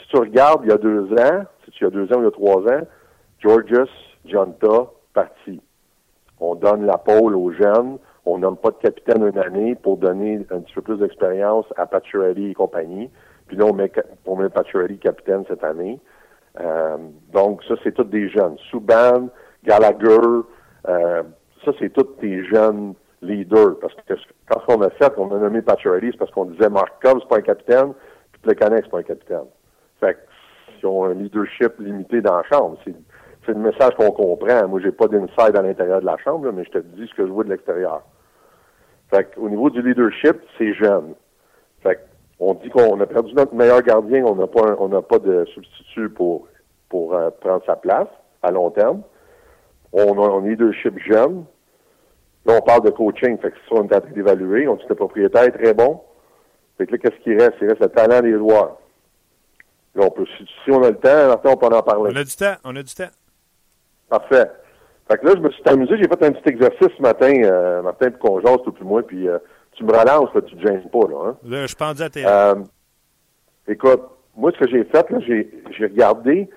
[0.00, 2.24] Si tu regardes il y a deux ans, si tu as deux ans ou il
[2.24, 2.86] y a trois ans,
[3.40, 3.88] Georges
[4.26, 5.60] Jonta parti.
[6.40, 10.46] On donne la pôle aux jeunes, on nomme pas de capitaine une année pour donner
[10.50, 13.10] un petit peu plus d'expérience à Pacioretty et compagnie.
[13.46, 13.92] Puis là, on met,
[14.26, 14.48] on met
[15.00, 16.00] capitaine cette année.
[16.60, 16.96] Euh,
[17.32, 18.56] donc, ça, c'est tous des jeunes.
[18.70, 19.28] Subban,
[19.64, 20.42] Gallagher,
[20.88, 21.22] euh,
[21.64, 22.94] ça, c'est tous des jeunes
[23.24, 23.78] leaders.
[23.80, 24.14] Parce que
[24.48, 27.38] quand on a fait, on a nommé Pacioretty, c'est parce qu'on disait Markov, c'est pas
[27.38, 27.92] un capitaine,
[28.32, 29.46] puis Plekanec, c'est pas un capitaine.
[30.00, 30.16] Fait
[30.78, 32.78] qu'ils ont un leadership limité dans la chambre.
[32.84, 32.94] C'est,
[33.46, 34.66] le message qu'on comprend.
[34.68, 37.26] Moi, j'ai pas d'inside à l'intérieur de la chambre, mais je te dis ce que
[37.26, 38.02] je vois de l'extérieur.
[39.10, 41.14] Fait au niveau du leadership, c'est jeune.
[41.82, 42.00] Fait
[42.40, 46.48] on dit qu'on a perdu notre meilleur gardien, on n'a pas pas de substitut pour
[46.88, 48.08] pour euh, prendre sa place
[48.42, 49.02] à long terme.
[49.92, 51.44] On a un leadership jeune.
[52.46, 54.68] Là, on parle de coaching, fait que ça, on est en train d'évaluer.
[54.68, 56.00] On dit que le propriétaire est très bon.
[56.76, 57.54] Fait que là, qu'est-ce qui reste?
[57.62, 58.76] Il reste le talent des joueurs.
[59.94, 62.12] Là, on peut, si on a le temps, on peut en parler.
[62.12, 63.10] On a du temps, on a du temps.
[64.08, 64.50] Parfait.
[65.08, 67.82] Fait que là, je me suis amusé, j'ai fait un petit exercice ce matin, euh,
[67.82, 69.38] Martin, pour qu'on jase tout plus moi, puis euh,
[69.72, 71.28] tu me relances, là, tu te gênes pas, là.
[71.28, 71.36] Hein?
[71.44, 72.24] Là, je pense à tes...
[72.26, 72.54] Euh,
[73.68, 74.02] écoute,
[74.36, 76.48] moi, ce que j'ai fait, là, j'ai, j'ai regardé,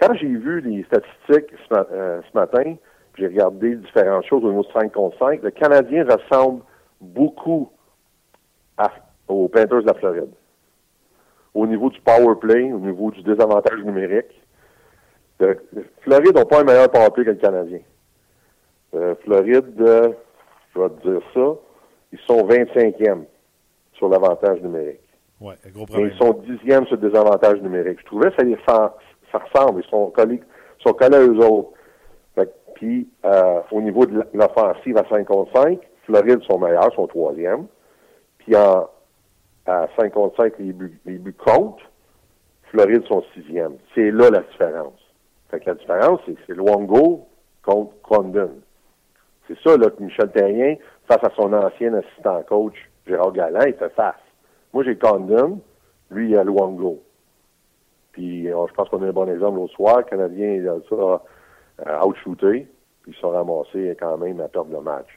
[0.00, 2.76] quand j'ai vu les statistiques ce, euh, ce matin,
[3.16, 6.62] j'ai regardé différentes choses au niveau de 5 contre 5, le Canadien ressemble
[7.00, 7.70] beaucoup
[9.28, 10.30] aux Panthers de la Floride.
[11.54, 14.42] Au niveau du power play, au niveau du désavantage numérique.
[15.40, 15.58] Le,
[16.02, 17.80] Floride n'a pas un meilleur power play que le Canadien.
[18.94, 20.12] Euh, Floride, euh,
[20.74, 21.54] je vais te dire ça,
[22.12, 23.24] ils sont 25e
[23.94, 25.00] sur l'avantage numérique.
[25.40, 26.08] Ouais, gros problème.
[26.08, 27.98] Mais ils sont 10e sur le désavantage numérique.
[28.00, 28.96] Je trouvais que ça,
[29.32, 29.82] ressemble.
[29.84, 30.40] Ils sont collés,
[30.78, 31.70] sont collés à eux autres.
[32.76, 37.66] Puis, euh, au niveau de l'offensive à 5 contre 5, Floride sont meilleurs, sont troisième.
[38.36, 38.86] Puis en,
[39.64, 41.80] à 5 contre 5, les buts, comptent.
[42.64, 43.76] Floride sont sixième.
[43.94, 45.00] C'est là la différence.
[45.50, 48.50] Fait que la différence, c'est, c'est contre Condon.
[49.48, 50.76] C'est ça là, que Michel Terrien,
[51.08, 52.74] face à son ancien assistant coach,
[53.06, 54.14] Gérard Galland, il fait face.
[54.74, 55.60] Moi, j'ai Condon,
[56.10, 57.02] lui, il a Luongo.
[58.12, 59.98] Puis, je pense qu'on a un bon exemple l'autre soir.
[59.98, 61.22] Le Canadien, il a ça
[61.84, 62.68] euh, outshooté,
[63.02, 65.08] puis ils sont ramassés quand même à perdre le match.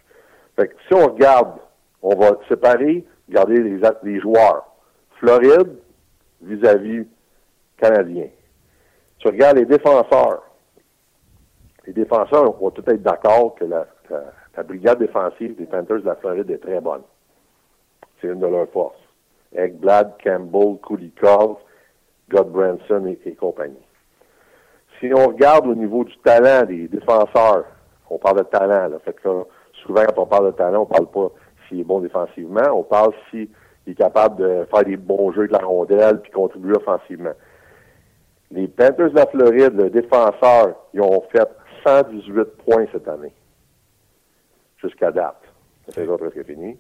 [0.56, 1.60] Fait que si on regarde,
[2.02, 4.66] on va séparer, regarder les, les joueurs.
[5.20, 5.78] Floride
[6.42, 7.06] vis-à-vis
[7.78, 8.28] Canadien.
[9.20, 10.44] Tu regardes les défenseurs
[11.90, 13.88] les défenseurs vont tout être d'accord que la,
[14.64, 17.02] brigade défensive des Panthers de la Floride est très bonne.
[18.22, 19.00] C'est une de leurs forces.
[19.56, 21.58] Eggblad, Campbell, Kulikov,
[22.30, 23.74] Godbranson et, et compagnie.
[25.00, 27.66] Si on regarde au niveau du talent des défenseurs,
[28.10, 29.30] on parle de talent, là, fait que
[29.84, 31.32] souvent quand on parle de talent, on parle pas
[31.68, 33.48] s'il est bon défensivement, on parle s'il
[33.88, 37.34] est capable de faire des bons jeux de la rondelle puis contribuer offensivement.
[38.52, 41.48] Les Panthers de la Floride, le défenseur, ils ont fait
[41.86, 43.34] 118 points cette année,
[44.78, 45.42] jusqu'à date.
[45.90, 46.78] C'est presque fini.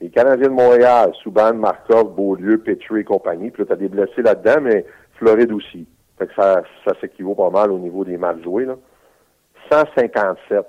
[0.00, 3.50] Les Canadiens de Montréal, Souban, Markov, Beaulieu, Petrie et compagnie.
[3.50, 4.84] Puis là, tu as des blessés là-dedans, mais
[5.14, 5.86] Floride aussi.
[6.18, 8.64] Fait que ça, ça s'équivaut pas mal au niveau des matchs joués.
[8.64, 8.76] Là.
[9.70, 10.66] 157.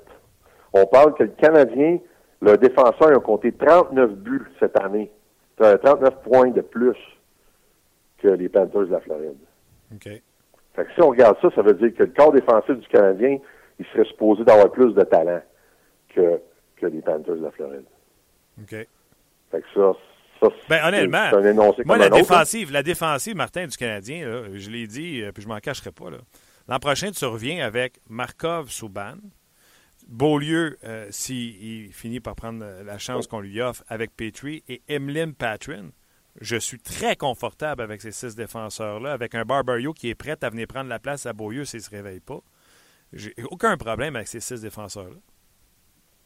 [0.74, 2.00] On parle que le Canadien,
[2.42, 5.12] le défenseur, ont compté 39 buts cette année.
[5.58, 6.98] 39 points de plus
[8.20, 9.38] que les Panthers de la Floride.
[9.94, 10.22] OK.
[10.76, 13.40] Fait que si on regarde ça, ça veut dire que le corps défensif du Canadien,
[13.80, 15.42] il serait supposé d'avoir plus de talent
[16.10, 16.40] que,
[16.76, 17.86] que les Panthers de la Floride.
[18.62, 18.70] OK.
[18.70, 19.94] Fait que ça,
[20.39, 23.78] ça ben, honnêtement, c'est un énoncé moi, la un autre, défensive, la défensive, Martin, du
[23.78, 26.06] Canadien, là, je l'ai dit, euh, puis je m'en cacherai pas.
[26.67, 29.15] L'an prochain, tu reviens avec Markov Souban.
[30.08, 35.34] Beaulieu, euh, s'il finit par prendre la chance qu'on lui offre avec Petrie, et Emeline
[35.34, 35.89] Patrin
[36.39, 40.50] je suis très confortable avec ces six défenseurs-là, avec un Barbario qui est prêt à
[40.50, 42.39] venir prendre la place à Beaulieu s'il ne se réveille pas.
[43.13, 45.17] J'ai aucun problème avec ces six défenseurs-là.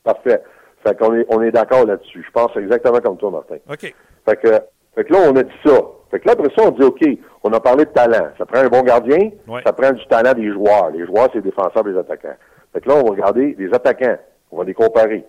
[0.03, 0.43] Parfait.
[0.83, 2.23] Fait qu'on est, on est d'accord là-dessus.
[2.25, 3.57] Je pense exactement comme toi, Martin.
[3.69, 3.93] OK.
[4.25, 4.49] Fait que,
[4.95, 5.79] fait que là, on a dit ça.
[6.09, 7.01] Fait que là, après ça, on dit, OK,
[7.43, 8.29] on a parlé de talent.
[8.37, 9.31] Ça prend un bon gardien,
[9.63, 10.91] ça prend du talent des joueurs.
[10.91, 12.35] Les joueurs, c'est les défenseurs et les attaquants.
[12.73, 14.17] Fait que là, on va regarder les attaquants.
[14.51, 15.23] On va les comparer.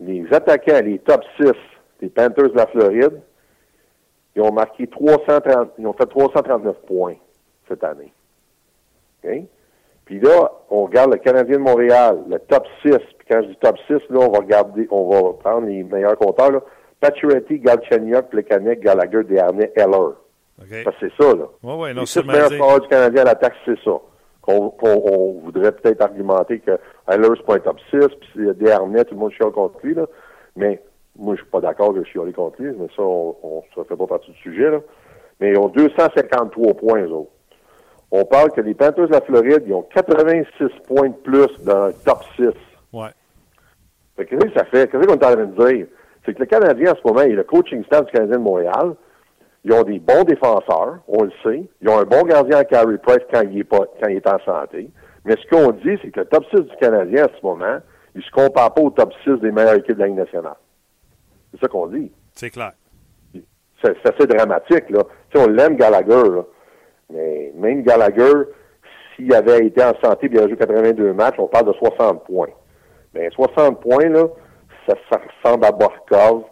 [0.00, 1.50] Les attaquants, les top 6
[2.00, 3.20] des Panthers de la Floride,
[4.36, 7.16] ils ont marqué 330, ils ont fait 339 points
[7.68, 8.12] cette année.
[9.24, 9.30] OK?
[10.08, 12.92] Puis là, on regarde le Canadien de Montréal, le top 6.
[12.92, 16.16] Puis quand je dis top 6, là, on va regarder, on va prendre les meilleurs
[16.16, 16.62] compteurs, là.
[16.98, 20.14] Pacioretty, Galchenyuk, Plekanec, Gallagher, Desharnais, Heller.
[20.62, 20.82] OK.
[20.82, 21.44] Parce que c'est ça, là.
[21.62, 23.98] Ouais, ouais, non, c'est meilleurs joueurs du Canadien à l'attaque, c'est ça.
[24.46, 29.12] On voudrait peut-être argumenter que Heller, c'est pas un top 6, puis c'est Desharnais, tout
[29.14, 30.06] le monde chiale contre lui, là.
[30.56, 30.80] Mais
[31.18, 33.84] moi, je suis pas d'accord que je chiale contre lui, mais ça, on, on, ça
[33.86, 34.80] fait pas partie du sujet, là.
[35.38, 37.30] Mais ils ont 253 points, eux autres.
[38.10, 41.88] On parle que les Panthers de la Floride, ils ont 86 points de plus dans
[41.88, 42.46] le top 6.
[42.92, 43.10] Ouais.
[44.16, 44.90] Fait que qu'est-ce que ça fait?
[44.90, 45.86] Qu'est-ce qu'on est en train de dire?
[46.24, 48.94] C'est que le Canadien, en ce moment, et le coaching staff du Canadien de Montréal,
[49.64, 51.68] ils ont des bons défenseurs, on le sait.
[51.82, 54.26] Ils ont un bon gardien à Carey Price quand il est pas, quand il est
[54.26, 54.90] en santé.
[55.24, 57.78] Mais ce qu'on dit, c'est que le top 6 du Canadien, en ce moment,
[58.14, 60.56] il se compare pas au top 6 des meilleures équipes de la Ligue nationale.
[61.52, 62.10] C'est ça qu'on dit.
[62.32, 62.72] C'est clair.
[63.34, 65.02] C'est c'est assez dramatique, là.
[65.30, 66.42] Tu sais, on l'aime, Gallagher, là.
[67.12, 68.32] Mais même Gallagher,
[69.16, 72.24] s'il avait été en santé et il avait joué 82 matchs, on parle de 60
[72.24, 72.48] points.
[73.14, 74.26] Mais 60 points, là,
[74.86, 76.44] ça, ça ressemble à Borkov,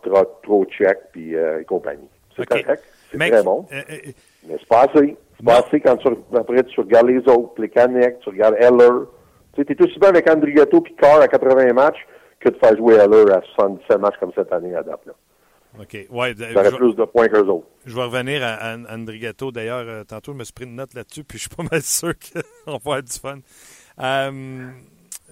[0.42, 2.09] Trocheck puis euh, et compagnie.
[2.37, 2.83] C'est correct.
[3.11, 3.66] C'est très bon.
[3.73, 3.97] euh, euh,
[4.49, 5.16] Mais c'est pas assez.
[5.38, 9.07] C'est pas assez quand tu, après tu regardes les autres, les Canex, tu regardes Heller.
[9.53, 12.07] Tu sais, t'es aussi bien avec Andrigato puis Carr à 80 matchs
[12.40, 15.12] que de faire jouer Heller à 77 matchs comme cette année à date, là.
[15.81, 16.07] OK.
[16.11, 17.67] Ouais, J'aurais plus de points qu'eux autres.
[17.85, 19.53] je vais revenir à, à Andrigato.
[19.53, 21.83] D'ailleurs, euh, tantôt, je me suis pris une note là-dessus, puis je suis pas mal
[21.85, 23.39] sûr qu'on va avoir du fun.
[24.01, 24.71] Euh,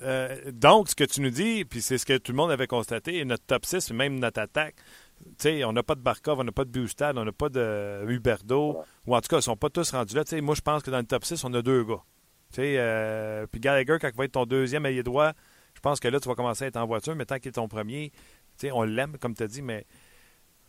[0.03, 2.67] euh, donc, ce que tu nous dis, puis c'est ce que tout le monde avait
[2.67, 4.77] constaté, notre top 6, puis même notre attaque,
[5.25, 7.49] tu sais, on n'a pas de Barkov, on n'a pas de Bustad, on n'a pas
[7.49, 10.25] de Huberdo, ou en tout cas, ils sont pas tous rendus là.
[10.25, 12.03] Tu sais, moi, je pense que dans le top 6, on a deux gars.
[12.59, 15.33] Euh, puis Gallagher, quand il va être ton deuxième ailier droit,
[15.75, 17.53] je pense que là, tu vas commencer à être en voiture, mais tant qu'il est
[17.53, 18.13] ton premier,
[18.73, 19.87] on l'aime, comme tu as dit, mais...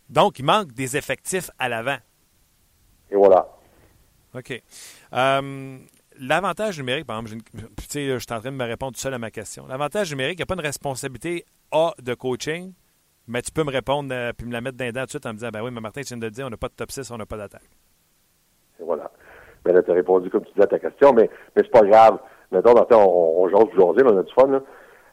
[0.08, 1.98] Donc, il manque des effectifs à l'avant.
[3.10, 3.48] Et voilà.
[4.34, 4.62] OK.
[5.12, 5.78] Euh,
[6.18, 7.42] L'avantage numérique, par exemple,
[7.78, 9.66] je suis en train de me répondre tout seul à ma question.
[9.66, 12.72] L'avantage numérique, il n'y a pas une responsabilité A de coaching,
[13.26, 15.10] mais tu peux me répondre euh, puis me la mettre dans les dents tout de
[15.10, 16.56] suite en me disant Ben oui, mais Martin, tu viens de le dire, on n'a
[16.56, 17.68] pas de top 6, on n'a pas d'attaque.
[18.80, 19.10] Et voilà.
[19.64, 21.82] Mais là, tu as répondu comme tu disais à ta question, mais, mais c'est pas
[21.86, 22.18] grave.
[22.50, 24.62] Mettons, Martin, on, on jase on a du fun, là.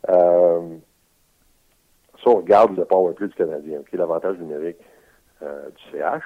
[0.10, 0.77] Euh,
[2.29, 4.77] on regarde le powerplay du Canadien, qui est l'avantage numérique
[5.41, 6.23] euh, du CH,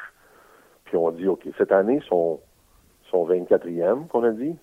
[0.85, 2.39] puis on dit, OK, cette année, ils sont,
[3.11, 4.55] sont 24e, qu'on a dit,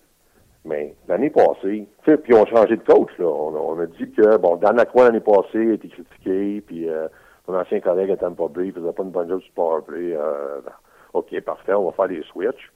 [0.63, 3.25] mais l'année passée, puis on a changé de coach, là.
[3.27, 7.07] On, a- dit que, bon, Dan Lacroix, l'année passée, a été critiqué, puis euh,
[7.47, 10.15] mon ancien collègue à Tampa Bay, il faisait pas une bonne job sur le powerplay.
[10.15, 10.61] Euh,
[11.13, 12.71] OK, parfait, on va faire des switches.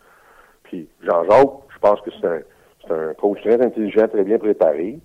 [0.63, 2.41] Puis Jean-Jacques, je pense que c'est un,
[2.95, 4.99] un coach très intelligent, très bien préparé.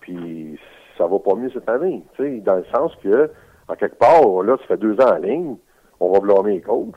[0.00, 0.58] Puis
[0.98, 2.02] ça va pas mieux cette année.
[2.16, 3.30] Tu sais, dans le sens que,
[3.68, 5.56] en quelque part, là, ça fait deux ans en ligne,
[6.00, 6.94] on va blâmer les coachs.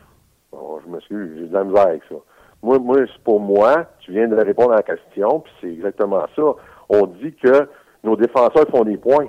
[0.52, 2.16] Bon, je m'excuse, j'ai de la misère avec ça.
[2.64, 6.24] Moi, moi, c'est pour moi, tu viens de répondre à la question, puis c'est exactement
[6.36, 6.44] ça.
[6.90, 7.68] On dit que
[8.04, 9.28] nos défenseurs font des points.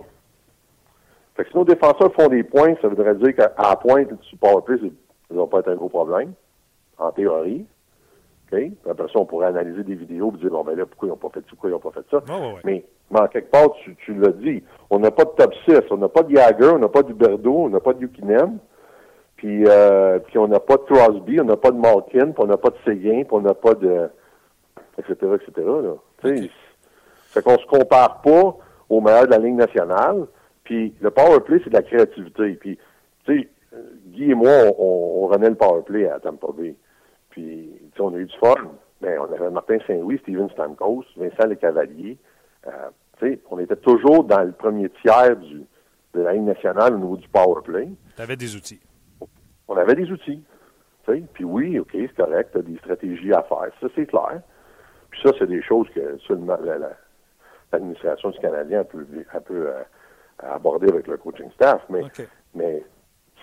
[1.36, 4.36] Fait que si nos défenseurs font des points, ça voudrait dire qu'à la pointe du
[4.36, 4.92] powerplay, c'est-
[5.30, 6.32] ça va pas être un gros problème,
[6.98, 7.64] en théorie.
[8.52, 8.58] OK?
[8.90, 11.16] Après ça, on pourrait analyser des vidéos et dire, bon, ben là, pourquoi ils n'ont
[11.16, 12.18] pas fait ça, pourquoi ils n'ont pas fait ça.
[12.18, 12.54] Ouais.
[12.64, 15.82] Mais, mais en quelque part, tu, tu l'as dit, on n'a pas de top 6,
[15.90, 18.58] on n'a pas de Jagger, on n'a pas de Berdo, on n'a pas de Yukinem,
[19.36, 22.46] puis, euh, puis on n'a pas de Crosby, on n'a pas de Malkin, puis on
[22.46, 24.08] n'a pas de Seguin, puis on n'a pas de...
[24.98, 25.94] etc., etc., là.
[26.22, 28.56] Fait qu'on se compare pas
[28.88, 30.26] au meilleur de la Ligue nationale,
[30.64, 32.54] puis le powerplay, c'est de la créativité.
[32.54, 32.78] Puis,
[33.24, 33.48] tu sais,
[34.06, 36.74] Guy et moi, on, on, renaît le powerplay à Tampa Bay.
[37.30, 38.54] Puis, tu sais, on a eu du fun.
[39.00, 42.16] Mais on avait Martin Saint-Louis, Steven Stamkos, Vincent Le Cavalier.
[42.66, 42.70] Euh,
[43.50, 45.62] on était toujours dans le premier tiers du,
[46.14, 47.88] de la Ligue nationale au niveau du powerplay.
[48.16, 48.80] Tu avais des outils.
[49.68, 50.42] On avait des outils.
[51.34, 53.68] Puis oui, OK, c'est correct, tu as des stratégies à faire.
[53.80, 54.40] Ça, c'est clair.
[55.10, 56.96] Puis ça, c'est des choses que seulement la- la-
[57.72, 59.04] l'administration du Canadien peut,
[59.50, 59.82] euh,
[60.38, 61.82] aborder avec le coaching staff.
[61.90, 62.02] Mais,
[62.54, 62.82] mais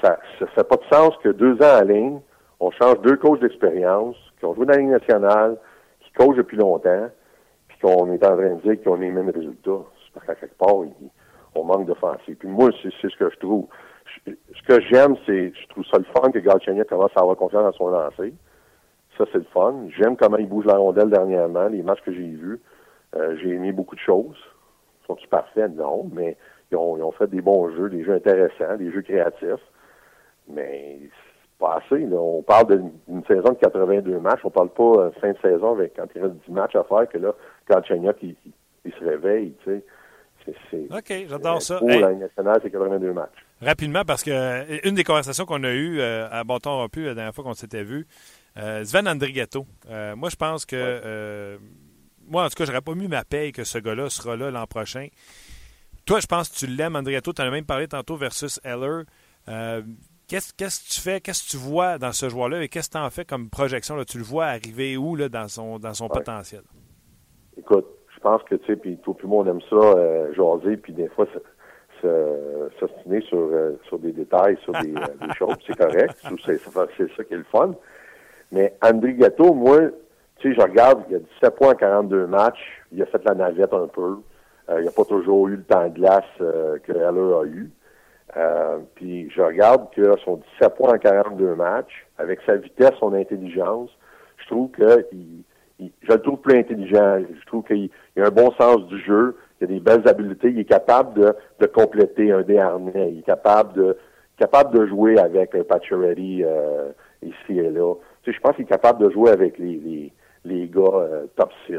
[0.02, 2.20] ça ne fait pas de sens que deux ans en ligne,
[2.60, 5.58] on change deux coachs d'expérience qui ont joué dans la Ligue nationale,
[6.02, 7.10] qui coachent depuis longtemps,
[7.82, 9.84] qu'on est en train de dire qu'ils ont les mêmes résultats.
[10.04, 10.76] C'est parce qu'à quelque part,
[11.56, 12.36] on manque d'offensive.
[12.36, 13.68] Puis moi, c'est c'est ce que je trouve.
[14.26, 17.64] Ce que j'aime, c'est, je trouve ça le fun que Galchenyuk commence à avoir confiance
[17.64, 18.34] dans son lancer.
[19.18, 19.88] Ça, c'est le fun.
[19.98, 22.60] J'aime comment il bouge la rondelle dernièrement, les matchs que j'ai vus.
[23.16, 24.38] Euh, j'ai aimé beaucoup de choses.
[25.08, 25.76] Sont-ils parfaits?
[25.76, 26.38] Non, mais
[26.72, 29.66] ils ont, ils ont fait des bons jeux, des jeux intéressants, des jeux créatifs.
[30.48, 31.00] Mais
[31.60, 32.08] pas assez.
[32.12, 32.68] On parle
[33.08, 34.40] d'une saison de 82 matchs.
[34.44, 37.08] On parle pas euh, fin de saison avec quand il reste 10 matchs à faire
[37.10, 37.36] que là,
[37.70, 37.82] quand
[38.22, 38.36] il,
[38.86, 39.84] il, se réveille, tu sais.
[40.90, 41.78] OK, j'adore ça.
[41.78, 43.30] Pour la nationale, c'est 82 matchs.
[43.62, 47.06] Rapidement, parce que euh, une des conversations qu'on a eues euh, à bon temps rompu
[47.06, 48.08] la dernière fois qu'on s'était vu,
[48.56, 49.66] Sven Andrigato.
[50.16, 51.58] moi, je pense que.
[52.28, 54.66] moi, en tout cas, j'aurais pas mis ma paye que ce gars-là sera là l'an
[54.66, 55.08] prochain.
[56.06, 57.32] Toi, je pense que tu l'aimes, Andrigato.
[57.32, 59.04] Tu en as même parlé tantôt versus Heller.
[60.30, 63.00] Qu'est-ce que tu fais, qu'est-ce que tu vois dans ce joueur-là et qu'est-ce que tu
[63.00, 63.96] en fais comme projection?
[63.96, 64.06] Là?
[64.06, 66.62] Tu le vois arriver où là, dans son, dans son potentiel?
[67.60, 70.94] Écoute, je pense que, tu sais, puis tout le monde aime ça, euh, jaser, puis
[70.94, 71.26] des fois,
[72.80, 76.16] s'ostiner sur, euh, sur des détails, sur des, euh, choses, c'est correct.
[76.46, 76.60] C'est
[77.16, 77.76] ça qui est le fun.
[78.52, 79.80] Mais André Gâteau, moi,
[80.38, 83.36] tu sais, je regarde, il a 17 points en 42 matchs, il a fait la
[83.36, 84.18] navette un peu.
[84.70, 87.70] il n'a pas toujours eu le temps de glace que Heller a eu.
[88.38, 93.14] Euh, puis je regarde que son 17 points en 42 matchs, avec sa vitesse, son
[93.14, 93.90] intelligence,
[94.38, 95.44] je trouve que il,
[95.80, 97.20] je le trouve plus intelligent.
[97.20, 100.60] Je trouve qu'il a un bon sens du jeu, il a des belles habiletés, il
[100.60, 103.98] est capable de, compléter un déharnais, il est capable de
[104.38, 107.94] capable de jouer avec un Pacioretty euh, ici et là.
[108.24, 110.14] Tu sais, je pense qu'il est capable de jouer avec les, les,
[110.46, 111.76] les gars euh, top 6.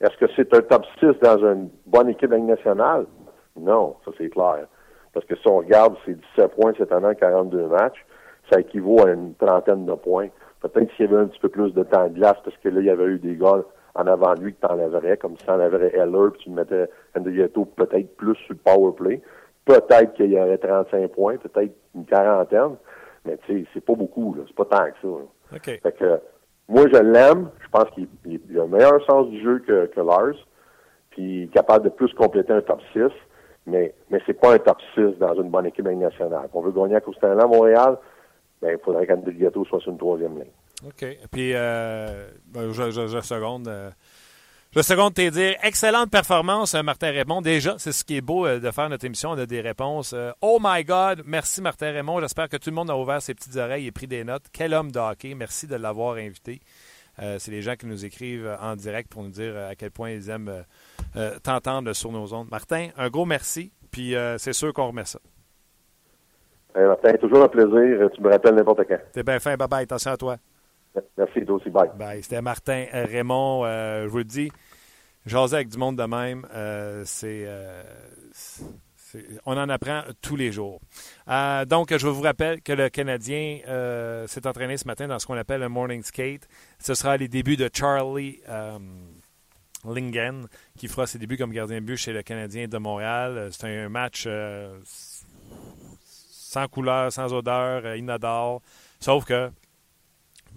[0.00, 3.06] Est-ce que c'est un top 6 dans une bonne équipe nationale?
[3.58, 4.66] Non, ça c'est clair.
[5.12, 8.04] Parce que si on regarde ses 17 points cette année en 42 matchs,
[8.50, 10.28] ça équivaut à une trentaine de points.
[10.60, 12.80] Peut-être s'il y avait un petit peu plus de temps de glace, parce que là,
[12.80, 13.62] il y avait eu des gars
[13.94, 16.88] en avant de lui que tu enlèverais, comme si tu enlèverais Heller, puis tu mettais
[17.16, 19.22] Andrietto peut-être plus sur le power play.
[19.64, 22.76] Peut-être qu'il y aurait 35 points, peut-être une quarantaine,
[23.24, 24.42] mais tu sais, c'est pas beaucoup, là.
[24.46, 25.56] C'est pas tant que ça.
[25.56, 25.80] OK.
[25.82, 26.20] Fait que,
[26.68, 27.50] moi, je l'aime.
[27.60, 28.08] Je pense qu'il
[28.58, 30.36] a un meilleur sens du jeu que, que Lars,
[31.10, 33.10] puis capable de plus compléter un top 6
[33.68, 36.48] mais, mais c'est pas un top 6 dans une bonne équipe nationale.
[36.54, 37.98] On veut gagner à Costantin à Montréal,
[38.60, 40.50] ben, il faudrait qu'André Gâteau soit sur une troisième ligne.
[40.86, 41.06] OK.
[41.30, 43.68] Puis, euh, ben, je, je, je, seconde.
[43.68, 43.90] Euh,
[44.74, 47.40] je seconde te dire, excellente performance, euh, Martin Raymond.
[47.40, 49.30] Déjà, c'est ce qui est beau euh, de faire notre émission.
[49.30, 50.14] On a des réponses.
[50.40, 52.20] oh my God, merci Martin Raymond.
[52.20, 54.44] J'espère que tout le monde a ouvert ses petites oreilles et pris des notes.
[54.52, 55.34] Quel homme de hockey.
[55.34, 56.60] Merci de l'avoir invité.
[57.16, 60.30] c'est les gens qui nous écrivent en direct pour nous dire à quel point ils
[60.30, 60.64] aiment
[61.42, 62.48] t'entendre sur nos ondes.
[62.50, 65.18] Martin, un gros merci, puis c'est sûr qu'on remet ça.
[66.78, 68.08] Hey Martin, toujours un plaisir.
[68.14, 68.98] Tu me rappelles n'importe quand.
[69.12, 69.56] T'es bien fin.
[69.56, 69.82] Bye bye.
[69.82, 70.36] Attention à toi.
[71.16, 71.70] Merci, toi aussi.
[71.70, 71.90] Bye.
[71.98, 72.22] Bye.
[72.22, 73.64] C'était Martin Raymond.
[73.64, 74.52] Euh, je vous le dis,
[75.26, 76.46] jaser avec du monde de même,
[77.04, 77.48] c'est.
[79.44, 80.80] On en apprend tous les jours.
[81.66, 83.58] donc, je vous rappelle que le Canadien
[84.26, 86.46] s'est entraîné ce matin dans ce qu'on appelle un morning skate.
[86.78, 88.40] Ce sera les débuts de Charlie
[89.84, 93.38] Lingen, qui fera ses débuts comme gardien de but chez le Canadien de Montréal.
[93.38, 94.78] Euh, c'est un match euh,
[96.58, 98.62] sans couleur, sans odeur, euh, inodore.
[99.00, 99.50] Sauf que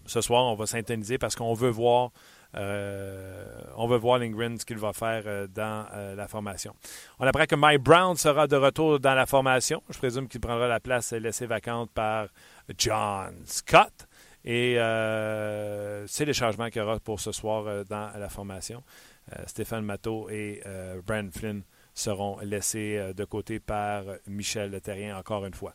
[0.05, 2.11] ce soir, on va s'intoniser parce qu'on veut voir
[2.53, 5.85] on veut voir ce qu'il va faire dans
[6.17, 6.75] la formation.
[7.17, 9.81] On apprend que Mike Brown sera de retour dans la formation.
[9.89, 12.27] Je présume qu'il prendra la place laissée vacante par
[12.77, 14.05] John Scott.
[14.43, 14.75] Et
[16.07, 18.83] c'est les changements qu'il y aura pour ce soir dans la formation.
[19.33, 25.17] Euh, Stéphane Matteau et euh, Brandon Flynn seront laissés euh, de côté par Michel Terrien
[25.17, 25.73] encore une fois.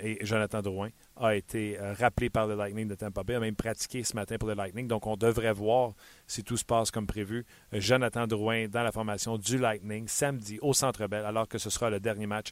[0.00, 4.04] Et Jonathan Drouin a été rappelé par le Lightning de Tampa Bay, a même pratiqué
[4.04, 4.86] ce matin pour le Lightning.
[4.86, 5.92] Donc, on devrait voir,
[6.26, 10.72] si tout se passe comme prévu, Jonathan Drouin dans la formation du Lightning samedi au
[10.72, 12.50] Centre Bell, alors que ce sera le dernier match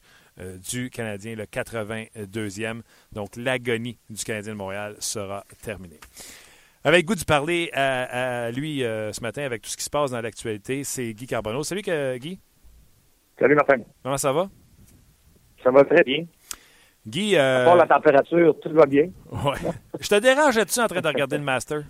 [0.71, 2.83] du Canadien, le 82e.
[3.13, 6.01] Donc, l'agonie du Canadien de Montréal sera terminée.
[6.87, 10.13] Avec goût de parler à, lui euh, ce matin avec tout ce qui se passe
[10.13, 11.65] dans l'actualité, c'est Guy Carbonneau.
[11.65, 12.39] Salut Guy.
[13.41, 13.79] Salut Martin.
[14.05, 14.49] Comment ça va?
[15.63, 16.25] Ça va très bien.
[17.07, 17.37] Guy.
[17.37, 17.63] Euh...
[17.63, 19.11] À part la température, tout va bien.
[19.31, 19.71] Ouais.
[20.01, 21.85] Je te dérange-tu en train de regarder le Master?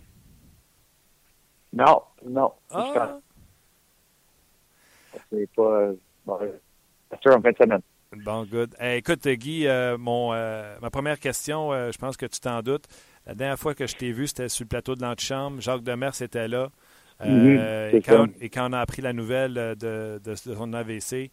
[1.72, 2.52] Non, non.
[2.70, 3.18] Ah.
[5.31, 5.90] C'est pas.
[6.24, 6.38] Bon,
[7.11, 7.83] Master en fin de semaine.
[8.24, 8.74] Bon, good.
[8.81, 12.87] écoute, Guy, euh, mon, euh, ma première question, je pense que tu t'en doutes.
[13.27, 15.60] La dernière fois que je t'ai vu, c'était sur le plateau de l'antichambre.
[15.60, 16.71] Jacques Demers était là.
[17.23, 21.31] Euh, mhm, et, quand, on a appris la nouvelle euh, de, son AVC,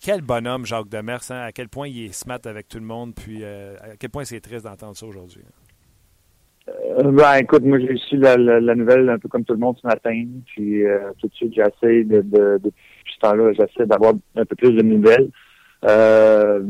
[0.00, 1.42] quel bonhomme Jacques Demers, hein?
[1.42, 4.24] à quel point il est smart avec tout le monde, puis euh, à quel point
[4.24, 5.42] c'est triste d'entendre ça aujourd'hui?
[7.04, 10.24] ben, écoute, moi j'ai su la, nouvelle un peu comme tout le monde ce matin,
[10.46, 10.82] puis
[11.18, 14.82] tout de suite j'essaie de, de, depuis ce temps-là, j'essaie d'avoir un peu plus de
[14.82, 15.28] nouvelles.
[15.84, 16.62] Euh,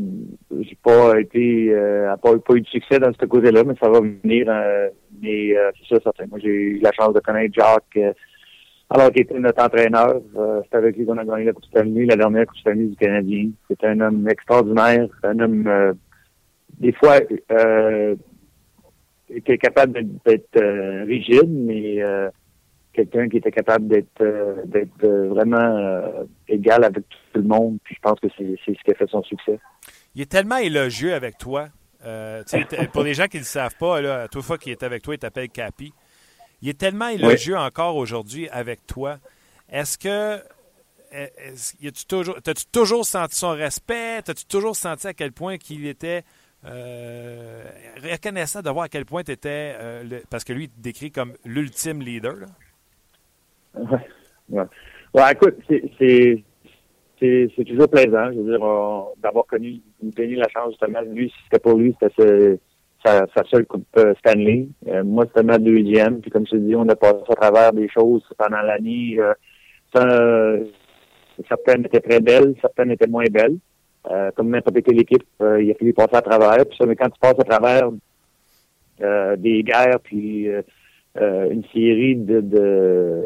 [0.61, 3.99] j'ai pas été, euh, pas, pas, eu de succès dans ce côté-là, mais ça va
[3.99, 4.47] venir.
[4.49, 4.89] Euh,
[5.21, 6.25] mais euh, c'est ça, certain.
[6.27, 8.13] Moi, j'ai eu la chance de connaître Jacques euh,
[8.89, 10.21] alors qu'il était notre entraîneur.
[10.69, 13.49] c'est avec lui qu'on a gagné la Coupe Stanley, la dernière Coupe Stanley du Canadien.
[13.67, 15.95] C'est un homme extraordinaire, un homme
[16.79, 17.19] des fois,
[17.51, 18.15] euh,
[19.41, 22.29] qui est capable d'être euh, rigide, mais euh,
[22.93, 27.77] quelqu'un qui était capable d'être euh, d'être vraiment égal avec tout le monde.
[27.83, 29.59] Puis je pense que c'est ce qui a fait son succès.
[30.15, 31.69] Il est tellement élogieux avec toi.
[32.93, 35.01] pour les gens qui ne le savent pas, là, à toute fois qu'il est avec
[35.01, 35.93] toi, il t'appelle Capi.
[36.63, 39.17] Il est tellement élogieux encore aujourd'hui avec toi.
[39.69, 40.37] Est-ce que
[41.13, 44.21] as-tu toujours, as-tu toujours senti son respect?
[44.25, 46.23] As-tu toujours senti à quel point qu'il était
[46.65, 47.63] euh,
[48.01, 51.11] reconnaissant de voir à quel point tu étais, euh, parce que lui, il te décrit
[51.11, 52.35] comme l'ultime leader.
[53.75, 53.97] Oui.
[55.13, 55.31] Ouais.
[55.33, 56.45] écoute, c'est
[57.19, 58.65] c'est toujours plaisant, je veux dire,
[59.17, 61.01] d'avoir connu, donné la chance justement.
[61.01, 62.57] Lui, c'était pour lui, c'était
[63.03, 64.67] sa, sa, seule coupe euh, Stanley.
[64.87, 66.21] Euh, moi, c'était ma deuxième.
[66.21, 69.17] Puis comme je te dis, on a passé à travers des choses pendant l'année.
[71.47, 73.57] certaines étaient très belles, certaines étaient moins belles.
[74.11, 76.65] Euh, comme n'importe quelle équipe, euh, il a fallu passer à travers.
[76.65, 77.89] Puis ça, mais quand tu passes à travers
[79.01, 80.47] euh, des guerres, puis
[81.15, 83.21] une série de, de,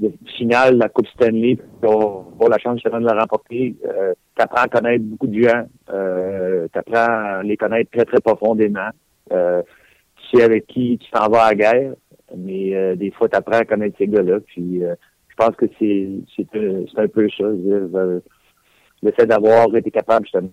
[0.00, 4.68] de finales, la Coupe Stanley, pour avoir la chance de la remporter, tu apprends à
[4.68, 8.90] connaître beaucoup de gens, tu apprends à les connaître très, très profondément.
[9.30, 11.94] Tu sais avec qui tu t'en vas à la guerre,
[12.36, 14.40] mais des fois, tu apprends à connaître ces gars-là.
[14.40, 16.46] Puis je pense que c'est
[16.96, 17.52] un, peu ça.
[17.52, 18.20] Dire,
[19.02, 20.50] le fait d'avoir été capable justement.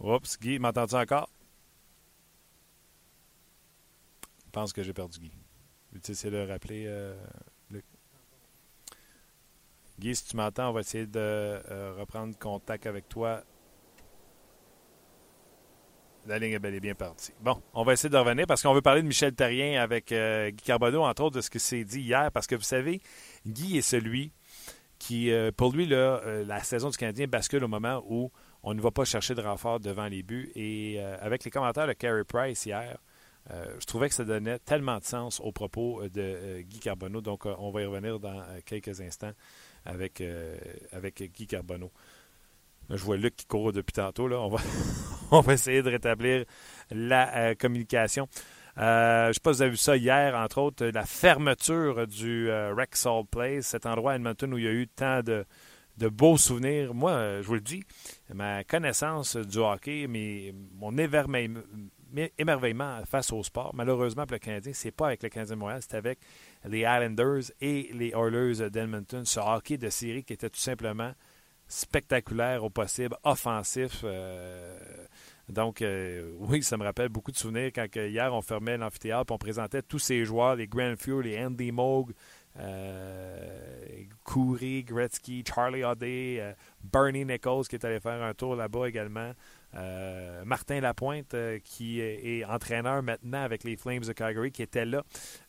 [0.00, 1.28] Oups, Guy, m'entends-tu encore?
[4.46, 5.32] Je pense que j'ai perdu Guy.
[6.02, 6.84] Tu essayer de rappeler.
[6.86, 7.14] Euh,
[9.98, 13.42] Guy, si tu m'entends, on va essayer de euh, reprendre contact avec toi.
[16.28, 17.32] La ligne est bel et bien partie.
[17.40, 20.50] Bon, on va essayer de revenir parce qu'on veut parler de Michel Terrien avec euh,
[20.50, 22.30] Guy Carbonneau, entre autres, de ce que c'est dit hier.
[22.32, 23.00] Parce que vous savez,
[23.46, 24.30] Guy est celui
[24.98, 28.30] qui, euh, pour lui, euh, la saison du Canadien bascule au moment où
[28.62, 30.52] on ne va pas chercher de renfort devant les buts.
[30.54, 32.98] Et avec les commentaires de Carey Price hier,
[33.48, 37.22] je trouvais que ça donnait tellement de sens aux propos de Guy Carbonneau.
[37.22, 39.32] Donc, on va y revenir dans quelques instants
[39.86, 40.22] avec,
[40.92, 41.90] avec Guy Carbonneau.
[42.90, 44.28] Je vois Luc qui court depuis tantôt.
[45.30, 46.44] On, va essayer de rétablir
[46.90, 48.28] la communication.
[48.78, 52.06] Euh, je ne sais pas si vous avez vu ça hier, entre autres, la fermeture
[52.06, 55.44] du euh, Rexall Place, cet endroit à Edmonton où il y a eu tant de,
[56.08, 56.94] beaux souvenirs.
[56.94, 57.82] Moi, euh, je vous le dis,
[58.32, 60.96] ma connaissance du hockey, mais mon
[62.38, 65.80] émerveillement face au sport, malheureusement pour le Canadien, c'est pas avec le Canadien de Montréal,
[65.82, 66.20] c'est avec
[66.64, 69.24] les Islanders et les Oilers d'Edmonton.
[69.24, 71.12] Ce hockey de série qui était tout simplement
[71.68, 74.04] spectaculaire au possible, offensif.
[75.48, 79.38] Donc, euh, oui, ça me rappelle beaucoup de souvenirs quand hier, on fermait l'amphithéâtre on
[79.38, 82.12] présentait tous ces joueurs, les Grand Fuel, les Andy Moog,
[82.58, 84.04] euh,
[84.84, 86.52] Gretzky, Charlie O'Day, euh,
[86.82, 89.32] Bernie Nichols qui est allé faire un tour là-bas également.
[89.74, 95.02] Euh, Martin Lapointe, qui est, entraîneur maintenant avec les Flames de Calgary, qui était là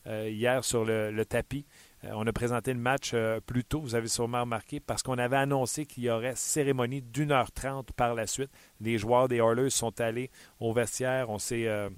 [0.06, 1.66] hier sur le tapis.
[2.04, 5.18] Euh, on a présenté le match euh, plus tôt, vous avez sûrement remarqué, parce qu'on
[5.18, 8.50] avait annoncé qu'il y aurait cérémonie d'une heure trente par la suite.
[8.80, 10.30] Les joueurs des Oilers sont allés
[10.60, 11.90] au vestiaire, on s'est, euh,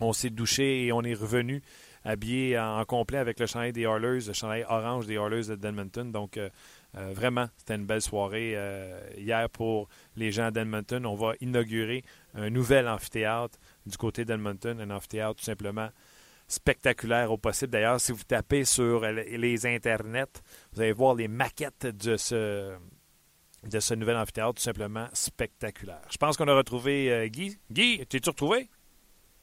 [0.00, 1.62] on douché et on est revenu
[2.04, 6.10] habillé en, complet avec le chandail des Oilers, le chandail orange des Oilers d'Edmonton.
[6.10, 6.38] Donc,
[6.94, 8.56] vraiment, c'était une belle soirée
[9.16, 11.04] hier pour les gens d'Edmonton.
[11.04, 12.04] On va inaugurer
[12.34, 15.88] un nouvel amphithéâtre du côté d'Edmonton, un amphithéâtre tout simplement
[16.48, 17.70] spectaculaire au possible.
[17.70, 20.42] D'ailleurs, si vous tapez sur les internets,
[20.72, 22.74] vous allez voir les maquettes de ce,
[23.64, 26.00] de ce nouvel amphithéâtre, tout simplement spectaculaire.
[26.10, 27.58] Je pense qu'on a retrouvé euh, Guy.
[27.70, 28.68] Guy, t'es-tu retrouvé?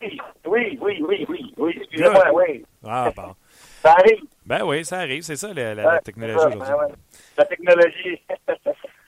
[0.01, 1.73] Oui, oui, oui, oui, oui.
[1.77, 2.65] Excusez-moi, oui.
[2.83, 3.35] Ah, bon.
[3.81, 4.19] ça arrive.
[4.45, 5.23] Ben oui, ça arrive.
[5.23, 6.95] C'est ça, la, technologie aujourd'hui.
[7.37, 8.21] La technologie.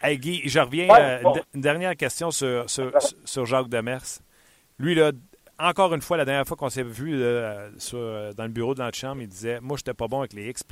[0.02, 0.88] hey, Guy, je reviens.
[0.90, 1.22] Euh,
[1.54, 2.92] une dernière question sur, sur,
[3.24, 4.20] sur Jacques Demers.
[4.80, 5.12] Lui, là,
[5.60, 9.22] encore une fois, la dernière fois qu'on s'est vu dans le bureau de notre chambre,
[9.22, 10.64] il disait Moi, je n'étais pas bon avec les X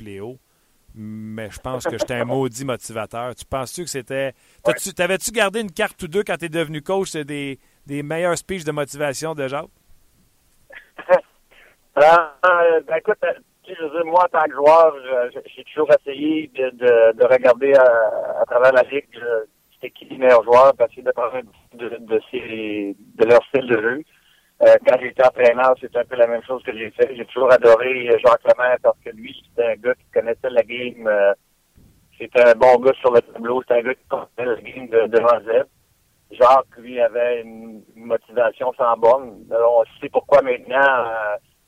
[0.98, 3.34] mais je pense que j'étais un maudit motivateur.
[3.34, 4.32] Tu penses-tu que c'était.
[4.96, 8.64] T'avais-tu gardé une carte ou deux quand tu es devenu coach des, des meilleurs speeches
[8.64, 9.66] de motivation de Jacques?
[11.98, 13.16] Euh, ben, écoute,
[13.66, 14.94] je moi, en tant que joueur,
[15.46, 19.08] j'ai toujours essayé de, regarder à, travers la ligue
[19.72, 21.40] c'était qui les meilleurs joueurs, d'essayer de prendre
[21.72, 24.02] de, de, de leur style de jeu.
[24.62, 27.14] Euh, quand j'étais entraîneur, c'était un peu la même chose que j'ai fait.
[27.14, 30.62] J'ai toujours adoré euh, Jacques Lemaire parce que lui, c'était un gars qui connaissait la
[30.62, 31.06] game.
[31.06, 31.34] Euh,
[32.18, 33.60] c'était un bon gars sur le tableau.
[33.62, 35.66] C'était un gars qui connaissait la game de, de Z.
[36.30, 39.44] Jacques, lui, avait une, motivation sans borne.
[39.50, 41.04] on sait pourquoi maintenant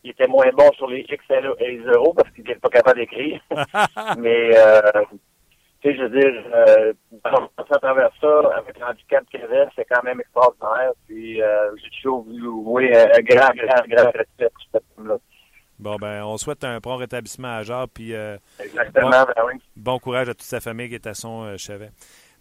[0.04, 3.00] il était moins bon sur les X et les 0 parce qu'il n'était pas capable
[3.00, 3.40] d'écrire.
[4.18, 4.52] Mais
[5.80, 6.44] tu sais, je veux dire,
[7.24, 10.92] à travers ça, avec l'handicap qu'il avait, c'est quand même extraordinaire.
[11.06, 15.16] Puis euh, j'ai toujours voulu un grand, grand, grand respect pour cette là
[15.78, 19.52] Bon, ben, on souhaite un prompt rétablissement à Jacques, puis euh, Exactement, bon, ben oui.
[19.76, 21.90] bon courage à toute sa famille qui est à son euh, chevet.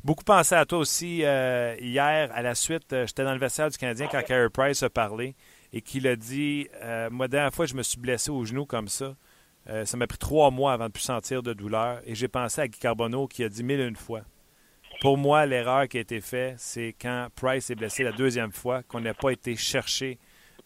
[0.04, 2.92] Beaucoup pensé à toi aussi euh, hier, à la suite.
[2.94, 5.36] euh, J'étais dans le vestiaire du Canadien quand Carey Price a parlé
[5.72, 8.66] et qu'il a dit euh, Moi, la dernière fois, je me suis blessé au genou
[8.66, 9.14] comme ça.
[9.70, 12.00] Euh, ça m'a pris trois mois avant de plus sentir de douleur.
[12.06, 14.22] Et j'ai pensé à Guy Carbonneau qui a dit mille et une fois.
[15.02, 18.82] Pour moi, l'erreur qui a été faite, c'est quand Price est blessé la deuxième fois,
[18.84, 20.18] qu'on n'a pas été chercher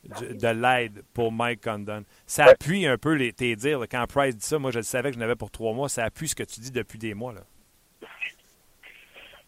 [0.04, 2.04] du- de l'aide pour Mike Condon.
[2.26, 3.80] Ça appuie un peu les, tes dires.
[3.80, 3.88] là.
[3.88, 5.90] Quand Price dit ça, moi, je le savais que je n'avais pour trois mois.
[5.90, 7.34] Ça appuie ce que tu dis depuis des mois.
[7.34, 7.42] Là.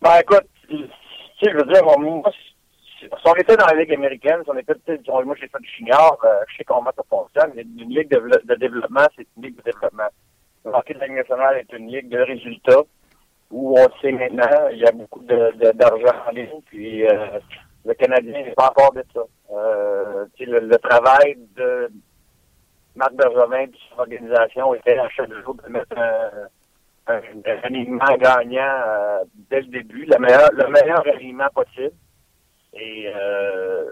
[0.01, 2.21] Ben écoute, tu sais, je veux dire, moi,
[3.03, 5.69] si on était dans la Ligue américaine, si on était peut-être, moi j'ai fait du
[5.77, 9.57] junior, euh, je sais comment ça fonctionne, mais une ligue de, développement, c'est une ligue
[9.57, 10.09] de développement.
[10.65, 12.83] La Ligue nationale est une ligue de résultats
[13.51, 17.39] où on sait maintenant, il y a beaucoup d'argent en ligne, puis euh,
[17.85, 19.21] le Canadien n'est pas encore de ça.
[19.51, 21.89] Euh, le, le travail de
[22.95, 26.47] Marc Bergevin de son organisation était à chaque jour de mettre un,
[27.07, 31.91] un, un alignement gagnant euh, dès le début, le meilleur, le meilleur alignement possible.
[32.73, 33.85] Et euh,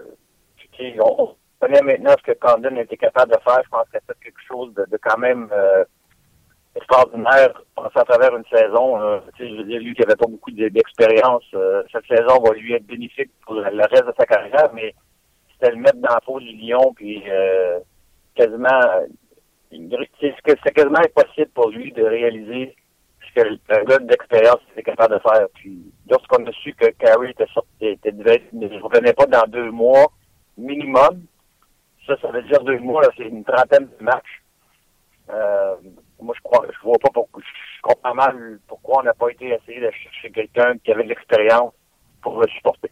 [1.00, 3.60] on connaît maintenant ce que Condon était capable de faire.
[3.64, 5.84] Je pense qu'il a fait quelque chose de, de quand même euh,
[6.74, 9.00] extraordinaire à travers une saison.
[9.00, 12.72] euh, je veux dire, lui qui avait pas beaucoup d'expérience, euh, cette saison va lui
[12.74, 14.94] être bénéfique pour le reste de sa carrière, mais
[15.52, 17.78] c'était le mettre dans la peau du lion, puis euh,
[18.34, 18.80] quasiment
[19.70, 22.74] que- c'est quasiment impossible pour lui de réaliser
[23.34, 23.48] ce que
[23.80, 25.46] un gars d'expérience était capable de faire.
[25.54, 29.70] Puis lorsqu'on a su que Carey était sorti, était, devait- ne revenait pas dans deux
[29.70, 30.12] mois
[30.56, 31.24] minimum,
[32.06, 34.42] ça, ça veut dire deux mois, c'est une trentaine de matchs.
[35.30, 35.76] Euh,
[36.20, 39.48] moi, je crois, je vois pas pourquoi, je comprends mal pourquoi on n'a pas été
[39.48, 41.72] essayé de chercher quelqu'un qui avait de l'expérience
[42.20, 42.90] pour le supporter.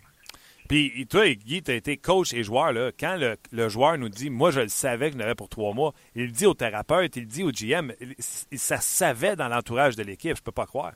[0.71, 2.73] Puis toi, Guy, tu as été coach et joueur.
[2.73, 2.93] Là.
[2.93, 5.93] Quand le, joueur nous dit Moi, je le savais que je n'avais pour trois mois,
[6.14, 7.91] il dit au thérapeute, il dit au GM.
[8.21, 10.37] ça savait dans l'entourage de l'équipe.
[10.37, 10.93] Je peux pas croire.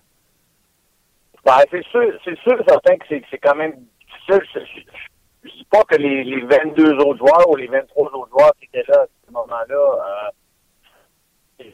[1.44, 4.48] Ben, c'est sûr, c'est sûr certain que c'est, quand même difficile.
[4.54, 4.60] Je,
[5.42, 8.66] je dis pas que les, les 22 autres joueurs ou les 23 autres joueurs qui
[8.66, 10.30] étaient là à ce moment-là,
[11.64, 11.66] euh,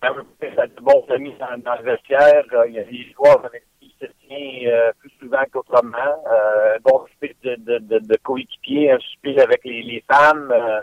[0.00, 2.44] ça a de bons amis dans, le vestiaire.
[2.52, 3.64] Euh, Il y a des joueurs avec
[4.00, 6.24] se tient euh, plus souvent qu'autrement.
[6.26, 10.50] Euh, un bon souper de, de, coéquipiers, un souper avec les, femmes.
[10.50, 10.80] Euh,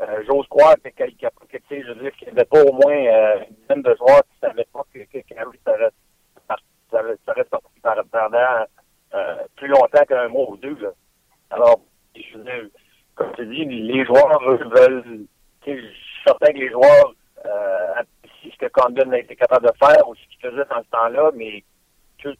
[0.00, 1.04] euh, J'ose croire que, que,
[1.70, 2.96] je veux dire, qu'il n'y avait pas au moins
[3.48, 5.90] une dizaine de joueurs qui ne savaient pas que, que Carey serait
[7.32, 8.66] reste sorti pendant
[9.56, 10.76] plus longtemps qu'un mois ou deux.
[10.80, 10.90] Là.
[11.50, 11.80] Alors,
[12.14, 12.70] je veux
[13.14, 15.26] comme tu dis, les joueurs veulent.
[15.66, 17.14] Je suis certain que les joueurs
[17.96, 20.90] apprécient ce que Condon a été capable de faire ou ce qu'il faisait dans ce
[20.90, 21.62] temps-là, mais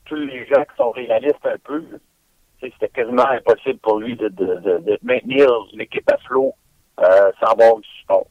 [0.05, 1.83] tous les gens qui sont réalistes un peu,
[2.61, 6.53] c'était quasiment impossible pour lui de, maintenir l'équipe à flot
[7.01, 8.27] euh, sans avoir du support.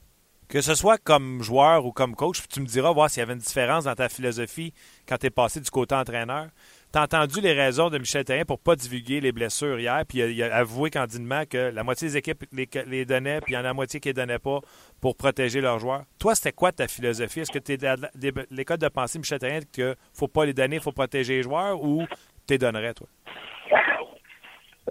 [0.49, 3.33] Que ce soit comme joueur ou comme coach, tu me diras voir s'il y avait
[3.33, 4.73] une différence dans ta philosophie
[5.07, 6.47] quand tu es passé du côté entraîneur.
[6.93, 10.19] Tu as entendu les raisons de Michel Therrien pour pas divulguer les blessures hier, puis
[10.19, 13.55] il a, il avoué candidement que la moitié des équipes les, les donnaient, puis il
[13.55, 14.59] y en a la moitié qui les donnaient pas
[15.01, 16.03] pour protéger leurs joueurs.
[16.19, 17.39] Toi, c'était quoi ta philosophie?
[17.39, 20.79] Est-ce que tu es de l'école de pensée Michel Therrien que faut pas les donner,
[20.79, 22.05] faut protéger les joueurs, ou
[22.47, 23.07] tu les donnerais, toi?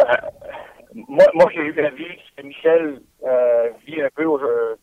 [0.01, 0.05] Euh,
[0.95, 4.75] moi, moi j'ai eu la vie que Michel euh, vit un peu euh,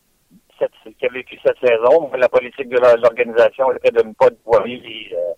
[0.58, 2.10] cette, a vécu cette saison.
[2.16, 5.34] La politique de l'organisation était de ne pas dévoiler les, euh,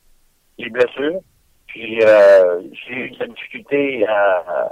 [0.59, 1.19] les blessures.
[1.73, 4.71] Puis euh, j'ai eu de la difficulté à,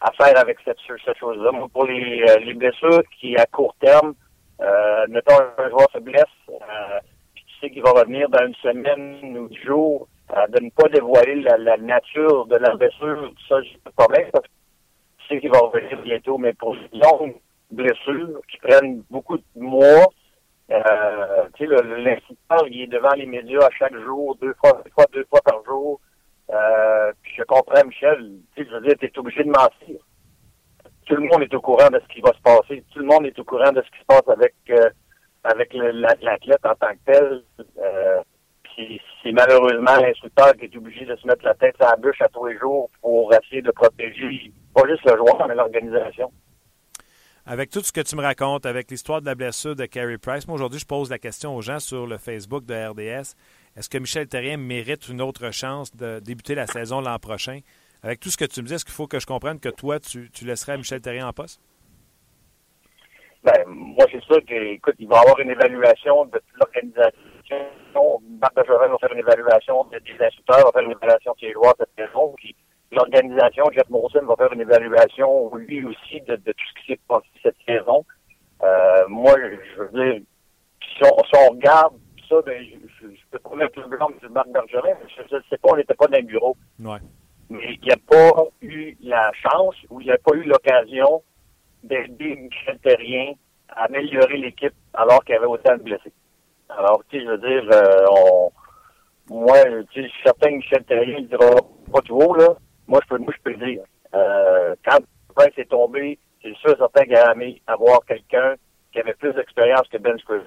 [0.00, 1.50] à faire avec cette, cette chose-là.
[1.50, 4.14] Moi, pour les, euh, les blessures qui, à court terme,
[4.60, 7.00] euh, mettons un joueur se blesse, euh,
[7.34, 10.06] puis tu sais qu'il va revenir dans une semaine ou dix jours,
[10.36, 13.96] euh, de ne pas dévoiler la, la nature de la blessure, ça, j'ai pas de
[13.96, 14.50] problème, parce que
[15.18, 17.34] tu sais qu'il va revenir bientôt, mais pour longues
[17.72, 20.06] blessures qui prennent beaucoup de mois,
[20.70, 25.62] euh, tu il est devant les médias à chaque jour, deux fois, deux fois, par
[25.64, 26.00] jour.
[26.50, 30.00] Euh, puis je comprends, Michel, tu je veux dire, t'es obligé de mentir.
[31.06, 32.84] Tout le monde est au courant de ce qui va se passer.
[32.92, 34.90] Tout le monde est au courant de ce qui se passe avec euh,
[35.44, 37.42] avec l'athlète en tant que tel.
[37.78, 38.22] Euh,
[38.76, 42.28] c'est malheureusement l'instructeur qui est obligé de se mettre la tête à la bûche à
[42.28, 46.32] tous les jours pour essayer de protéger pas juste le joueur, mais l'organisation.
[47.46, 50.48] Avec tout ce que tu me racontes, avec l'histoire de la blessure de Carey Price,
[50.48, 53.36] moi aujourd'hui, je pose la question aux gens sur le Facebook de RDS.
[53.76, 57.60] Est-ce que Michel Terrien mérite une autre chance de débuter la saison l'an prochain?
[58.02, 60.00] Avec tout ce que tu me dis, est-ce qu'il faut que je comprenne que toi,
[60.00, 61.60] tu, laisserais Michel Terrien en poste?
[63.42, 68.22] Ben, moi, c'est sûr que, écoute, il va y avoir une évaluation de toute l'organisation.
[68.40, 71.74] Marc Bergeron va faire une évaluation des instructeurs, va faire une évaluation de ses joueurs
[71.78, 72.32] cette saison.
[72.38, 72.56] Puis
[72.92, 77.26] l'organisation, Jeff Molson, va faire une évaluation, lui aussi, de, tout ce qui s'est passé
[77.42, 78.04] cette saison.
[78.62, 79.34] Euh, moi,
[79.76, 80.22] je veux dire,
[80.96, 81.94] si on, regarde
[82.28, 85.42] ça, ben, je, je, peux pas mettre le blanc de Marc Bergerin, mais je ne
[85.50, 86.56] sais pas, on n'était pas dans le bureau.
[86.80, 86.98] Ouais.
[87.50, 91.22] Mais il n'y a pas eu la chance ou il n'y a pas eu l'occasion
[91.82, 93.32] d'aider Michel Terrien
[93.68, 96.12] à améliorer l'équipe alors qu'il y avait autant de blessés.
[96.70, 98.50] Alors, tu sais, je veux dire, euh, on,
[99.30, 99.56] moi,
[99.90, 101.50] tu sais, je suis certain que Michel Terrien ne dira
[101.92, 102.56] pas tout haut, là.
[102.86, 103.82] Moi, je peux, moi, je peux le dire.
[104.14, 104.98] Euh, quand
[105.34, 108.54] Prince est tombé, c'est sûr certain qu'il aimé avoir quelqu'un
[108.92, 110.46] qui avait plus d'expérience que Ben Scriven.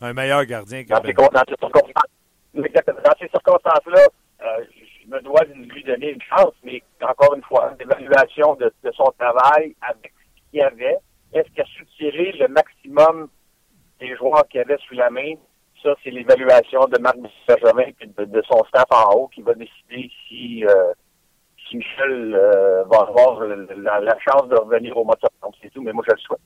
[0.00, 1.14] Un meilleur gardien que dans, Ben.
[1.14, 4.06] ces, dans ces circonstances, circonstances-là,
[4.42, 4.64] euh,
[5.02, 8.72] je me dois de lui donner une chance, mais encore une fois, une évaluation de,
[8.82, 10.96] de son travail avec ce qu'il y avait.
[11.32, 13.28] Est-ce qu'il a su tirer le maximum
[14.00, 15.34] des joueurs qu'il avait sous la main?
[15.82, 17.16] Ça, c'est l'évaluation de Marc
[17.48, 20.92] Benjamin et de, son staff en haut qui va décider si, euh,
[21.68, 25.56] si Michel euh, va avoir la, chance de revenir au mois de septembre.
[25.60, 26.40] C'est tout, mais moi, je le souhaite.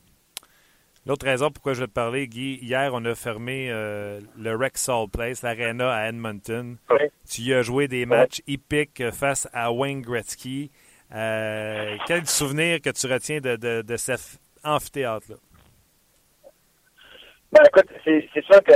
[1.04, 5.06] L'autre raison pourquoi je vais te parler, Guy, hier, on a fermé euh, le Rexall
[5.08, 6.78] Place, l'Arena à Edmonton.
[6.90, 7.06] Oui.
[7.28, 10.70] Tu y as joué des matchs hippiques face à Wayne Gretzky.
[11.10, 15.36] Quel souvenir que tu retiens de, de, de cet amphithéâtre-là?
[17.52, 18.72] Ben, écoute, c'est sûr que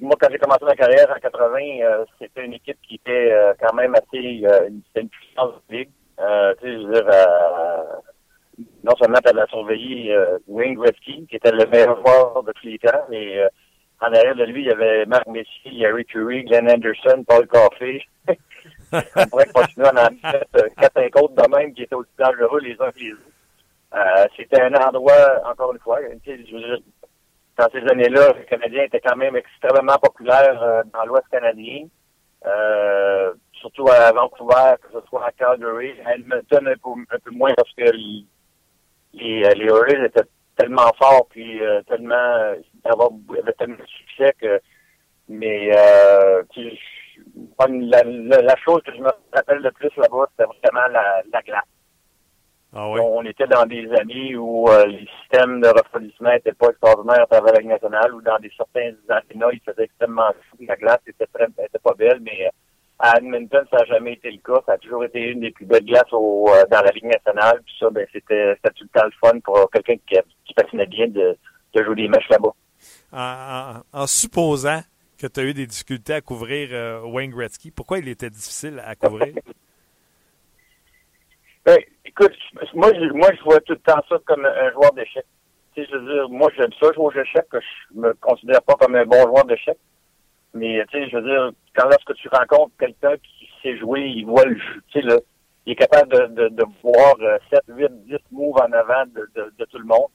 [0.00, 3.52] moi, quand j'ai commencé ma carrière en 80, euh, c'était une équipe qui était euh,
[3.60, 4.42] quand même assez...
[4.44, 5.90] Euh, c'était une puissance de ligue.
[6.20, 7.10] Euh, tu sais, je veux dire,
[8.84, 12.78] non seulement tu avais surveillé Wayne Gretzky, qui était le meilleur joueur de tous les
[12.78, 13.42] temps, mais
[14.00, 18.02] en arrière de lui, il y avait Marc Messier, Harry Curry, Glenn Anderson, Paul Coffey.
[19.16, 22.60] On pourrait continuer à en mettre quatre cinq autres de même qui étaient aussi dangereux
[22.60, 24.30] les uns que les autres.
[24.36, 26.78] c'était un endroit, encore une fois, je veux dire,
[27.58, 31.86] dans ces années-là, le Canadien était quand même extrêmement populaire euh, dans l'Ouest canadien.
[32.44, 37.30] Euh, surtout à Vancouver, que ce soit à Calgary, à Edmonton un peu, un peu
[37.30, 38.26] moins parce que les,
[39.14, 44.60] les, euh, les étaient tellement forts puis tellement il y avait tellement de succès que
[45.28, 46.42] mais euh,
[47.58, 51.42] la, la, la, chose que je me rappelle le plus là-bas, c'était vraiment la, la
[51.42, 51.64] glace.
[52.74, 53.00] Ah oui?
[53.02, 57.26] On était dans des années où euh, les systèmes de refroidissement n'étaient pas extraordinaires à
[57.26, 60.56] travers la Ligue nationale, ou dans des certains arénas, il faisait extrêmement chaud.
[60.66, 62.50] La glace était, très, était pas belle, mais euh,
[62.98, 64.62] à Edmonton, ça n'a jamais été le cas.
[64.64, 67.60] Ça a toujours été une des plus belles glaces au, euh, dans la Ligue nationale.
[67.62, 70.16] Puis ça, ben, c'était, tout le temps le fun pour quelqu'un qui,
[70.46, 71.36] qui patinait bien de,
[71.74, 72.54] de jouer des matchs là-bas.
[73.12, 74.80] En, en, supposant
[75.18, 78.96] que tu as eu des difficultés à couvrir Wayne Gretzky, pourquoi il était difficile à
[78.96, 79.34] couvrir?
[81.66, 81.78] ben,
[82.12, 82.36] Écoute,
[82.74, 85.24] moi, je, moi, je vois tout le temps ça comme un joueur d'échecs.
[85.74, 88.74] Tu sais, je veux dire, moi, j'aime ça jouer aux échecs, je me considère pas
[88.74, 89.78] comme un bon joueur d'échecs.
[90.52, 94.26] Mais, tu sais, je veux dire, quand lorsque tu rencontres quelqu'un qui sait jouer, il
[94.26, 95.16] voit le jeu, tu sais, là,
[95.64, 97.14] il est capable de, de, de voir
[97.50, 100.08] 7, 8, 10 moves en avant de, de, de tout le monde.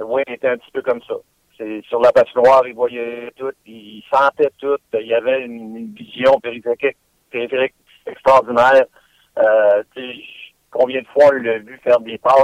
[0.00, 1.14] Oui, il était un petit peu comme ça.
[1.56, 6.40] C'est sur la patinoire, il voyait tout, il sentait tout, il avait une, une vision
[6.40, 6.96] périphérique,
[7.30, 7.74] périphérique
[8.06, 8.86] extraordinaire.
[9.38, 10.22] Euh, tu sais,
[10.74, 12.34] combien de fois on l'a vu faire des passes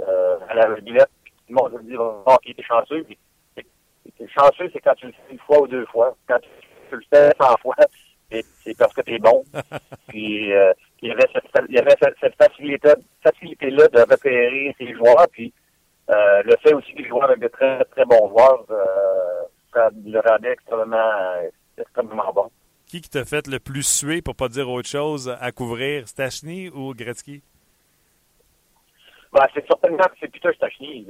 [0.00, 3.06] euh, à la réglette, puis tout le monde va dire oh, qu'il était chanceux.
[4.36, 6.16] chanceux, c'est quand tu le fais une fois ou deux fois.
[6.28, 7.76] Quand tu le fais 100 fois,
[8.30, 9.44] c'est parce que tu es bon.
[10.08, 12.90] puis euh, il y avait cette, il y avait cette, facilité,
[13.22, 15.52] facilité là de repérer ses joueurs, puis
[16.10, 19.90] euh, le fait aussi que les joueurs avaient de très très bons joueurs, euh, ça
[20.04, 21.12] le rendait extrêmement
[21.78, 22.50] extrêmement bon.
[22.86, 26.68] Qui qui t'a fait le plus suer, pour pas dire autre chose, à couvrir, Stachny
[26.68, 27.42] ou Gretzky?
[29.36, 31.06] Ben, c'est certainement que c'est Peter Stachny.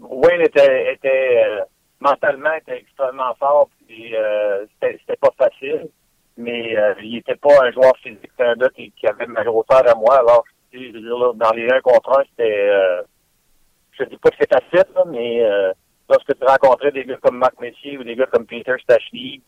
[0.00, 1.64] Wayne était, euh,
[1.98, 5.88] mentalement extrêmement fort, puis euh, c'était pas facile,
[6.36, 9.94] mais euh, il était pas un joueur physique, un gars qui, avait ma grosseur à
[9.96, 10.20] moi.
[10.20, 12.70] Alors, je veux dire, dans les 1 contre 1, c'était
[13.98, 15.42] je dis pas que c'est facile, mais
[16.08, 19.42] lorsque tu rencontrais des gars comme Marc Messier ou des gars comme Peter Stachny,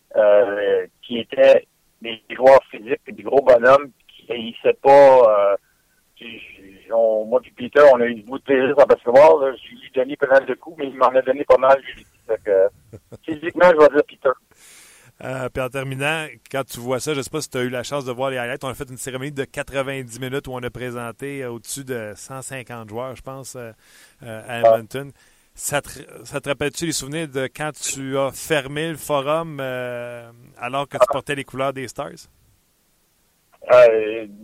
[1.02, 1.64] qui étaient
[2.02, 5.56] des joueurs physiques et des gros bonhommes, qui haïssaient pas
[6.92, 9.56] on, moi et Peter, on a eu beaucoup de plaisir en basketball.
[9.56, 11.80] Je lui ai donné pas mal de coups, mais il m'en a donné pas mal.
[12.44, 12.68] que,
[13.24, 14.30] physiquement, je vais dire Peter.
[15.22, 17.62] Euh, puis en terminant, quand tu vois ça, je ne sais pas si tu as
[17.62, 18.64] eu la chance de voir les highlights.
[18.64, 22.88] On a fait une cérémonie de 90 minutes où on a présenté au-dessus de 150
[22.88, 23.70] joueurs, je pense, euh,
[24.24, 25.12] euh, à Edmonton.
[25.54, 25.90] Ça te,
[26.24, 31.06] ça te rappelle-tu les souvenirs de quand tu as fermé le forum alors que tu
[31.12, 32.28] portais les couleurs des Stars?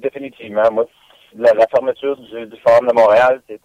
[0.00, 0.70] définitivement.
[0.70, 0.86] Moi,
[1.36, 3.60] la, fermeture du, Forum de Montréal, c'était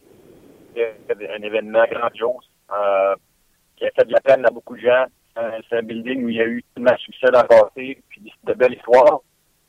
[1.33, 3.15] un événement grandiose euh,
[3.75, 5.05] qui a fait de la peine à beaucoup de gens.
[5.35, 8.01] un, c'est un building où il y a eu tellement de succès dans le passé,
[8.09, 9.19] puis de belles histoires.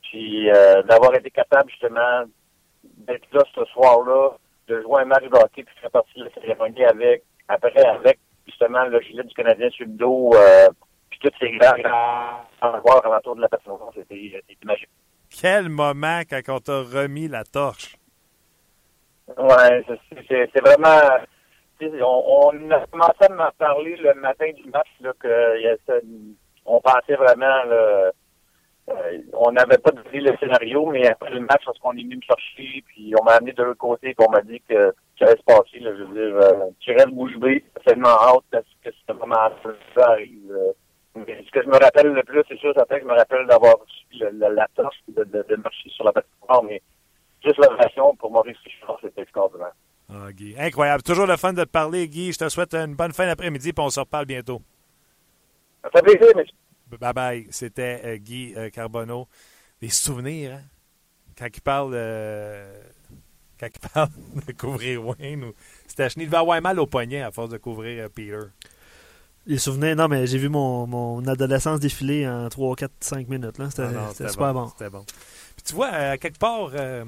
[0.02, 2.24] Puis euh, d'avoir été capable justement
[2.82, 4.36] d'être là ce soir-là,
[4.68, 8.18] de jouer un match de hockey, puis faire partie de la cérémonie avec, après avec
[8.46, 10.68] justement le gilet du Canadien sur le dos, euh,
[11.10, 11.76] puis toutes ces grands,
[12.60, 13.48] grands joueurs alentour de la.
[13.94, 14.88] C'était c'était magique.
[15.38, 17.96] Quel moment quand on t'a remis la torche?
[19.36, 19.84] Ouais,
[20.28, 21.00] c'est- vraiment.
[21.82, 25.58] On, a commencé à m'en parler le matin du match, là, que
[26.64, 28.10] on pensait vraiment, là,
[28.88, 32.16] euh, on n'avait pas donné le scénario, mais après le match, parce qu'on est venu
[32.16, 35.26] me chercher, puis on m'a amené de l'autre côté, puis on m'a dit que ça
[35.26, 39.12] allait se passer, je veux dire, euh, tu restes bouche bée, tellement hâte parce que
[39.12, 39.50] vraiment
[39.94, 40.50] ça arrive.
[40.50, 40.72] euh.
[41.16, 43.46] Mais ce que je me rappelle le plus, c'est sûr, certain que je me rappelle
[43.46, 46.82] d'avoir reçu le- le- la torche de, de, de marcher sur la patinoire, mais
[47.44, 49.72] juste l'ovation pour Maurice Richard, c'était extraordinaire.
[50.12, 50.54] Ah, Guy.
[50.58, 51.02] Incroyable.
[51.02, 52.32] Toujours le fun de te parler, Guy.
[52.32, 54.60] Je te souhaite une bonne fin d'après-midi, puis on se reparle bientôt.
[55.82, 56.44] Ça fait plaisir, mais
[56.98, 57.46] Bye bye.
[57.50, 59.26] C'était euh, Guy euh, Carbonneau.
[59.80, 60.60] Des souvenirs, hein?
[61.36, 62.80] Quand il parle, euh,
[63.58, 64.08] quand il parle
[64.46, 65.52] de couvrir Wayne ou
[65.86, 68.38] Stachny, il devait avoir mal au poignet à force de couvrir euh, Peter.
[69.46, 73.58] Les souvenirs, non, mais j'ai vu mon, mon adolescence défiler en 3, 4, 5 minutes.
[73.58, 73.70] là.
[73.70, 74.68] C'était Ah non, c'était super bon.
[74.68, 75.04] C'était bon.
[75.04, 77.04] Puis tu vois, euh, à quelque part, euh,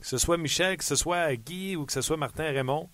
[0.00, 2.90] que ce soit Michel, que ce soit Guy ou que ce soit Martin Raymond,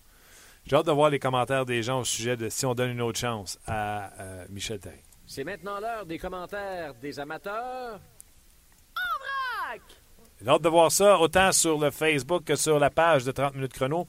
[0.65, 3.01] j'ai hâte de voir les commentaires des gens au sujet de si on donne une
[3.01, 4.99] autre chance à euh, Michel Therrien.
[5.27, 7.99] C'est maintenant l'heure des commentaires des amateurs.
[10.41, 13.55] J'ai hâte de voir ça autant sur le Facebook que sur la page de 30
[13.55, 14.07] minutes chrono.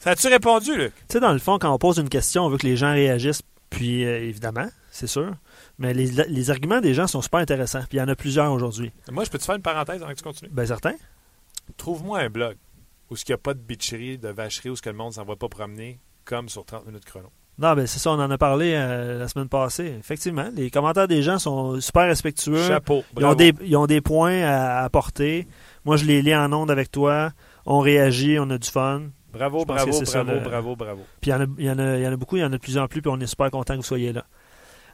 [0.00, 0.94] Ça as-tu répondu, Luc?
[0.96, 2.92] Tu sais, dans le fond, quand on pose une question, on veut que les gens
[2.92, 5.34] réagissent, puis euh, évidemment, c'est sûr.
[5.78, 8.50] Mais les, les arguments des gens sont super intéressants, puis il y en a plusieurs
[8.50, 8.92] aujourd'hui.
[9.12, 10.50] Moi, je peux te faire une parenthèse avant que tu continues?
[10.50, 10.94] Ben, certains.
[11.76, 12.56] Trouve-moi un blog
[13.10, 15.24] où il n'y a pas de bitcherie, de vacherie, où ce que le monde s'en
[15.24, 17.28] va pas promener, comme sur 30 minutes chrono.
[17.58, 19.94] Non, ben c'est ça, on en a parlé euh, la semaine passée.
[19.98, 22.66] Effectivement, les commentaires des gens sont super respectueux.
[22.66, 23.04] Chapeau.
[23.18, 25.46] Ils ont, des, ils ont des points à apporter.
[25.84, 27.32] Moi, je les lis en ondes avec toi.
[27.66, 29.02] On réagit, on a du fun.
[29.32, 31.02] Bravo, bravo, c'est ça, bravo, le- bravo, bravo.
[31.20, 32.50] Puis il y, en a, il, y y en a beaucoup, il y en a
[32.50, 34.26] de plus en plus, puis on est super content que vous soyez là.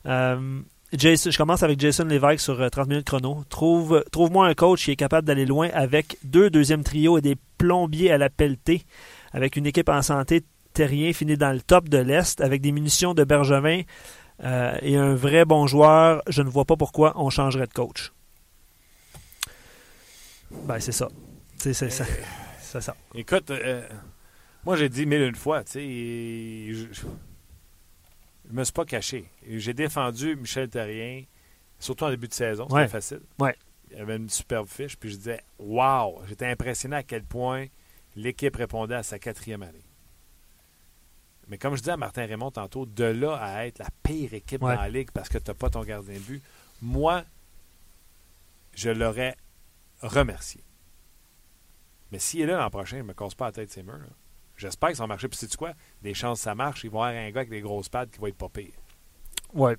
[0.07, 0.61] Euh,
[0.93, 3.45] Jason, je commence avec Jason Lévesque sur euh, 30 minutes chrono.
[3.49, 7.37] Trouve, trouve-moi un coach qui est capable d'aller loin avec deux deuxièmes trios et des
[7.59, 8.85] plombiers à la pelletée,
[9.33, 13.15] avec une équipe en santé terrien fini dans le top de l'Est, avec des munitions
[13.15, 13.83] de Bergevin
[14.45, 16.23] euh, et un vrai bon joueur.
[16.29, 18.13] Je ne vois pas pourquoi on changerait de coach.
[20.51, 21.09] Ben, c'est ça.
[21.57, 22.05] C'est c'est ça.
[22.61, 22.95] C'est ça.
[23.15, 23.83] Écoute, euh,
[24.67, 27.07] moi, j'ai dit mille une fois, tu sais, je, je,
[28.49, 29.25] je me suis pas caché.
[29.49, 31.23] J'ai défendu Michel Terrien,
[31.79, 32.89] surtout en début de saison, c'était Ouais.
[32.89, 33.21] facile.
[33.39, 33.57] Ouais.
[33.93, 37.67] Il avait une superbe fiche, puis je disais, waouh, j'étais impressionné à quel point
[38.17, 39.85] l'équipe répondait à sa quatrième année.
[41.49, 44.63] Mais comme je disais à Martin Raymond tantôt, de là à être la pire équipe
[44.63, 44.75] Ouais.
[44.75, 46.43] dans la ligue parce que tu n'as pas ton gardien de but,
[46.83, 47.25] moi,
[48.75, 49.37] je l'aurais
[50.03, 50.63] remercié.
[52.11, 53.97] Mais s'il est là l'an prochain, je ne me casse pas la tête ces murs.
[53.99, 54.07] là.
[54.57, 55.29] J'espère que ça va marcher.
[55.29, 55.73] Puis sais-tu quoi?
[56.03, 58.11] Des chances que ça marche, il va y avoir un gars avec des grosses pattes
[58.11, 58.49] qui va être pas.
[59.55, 59.77] Ouais.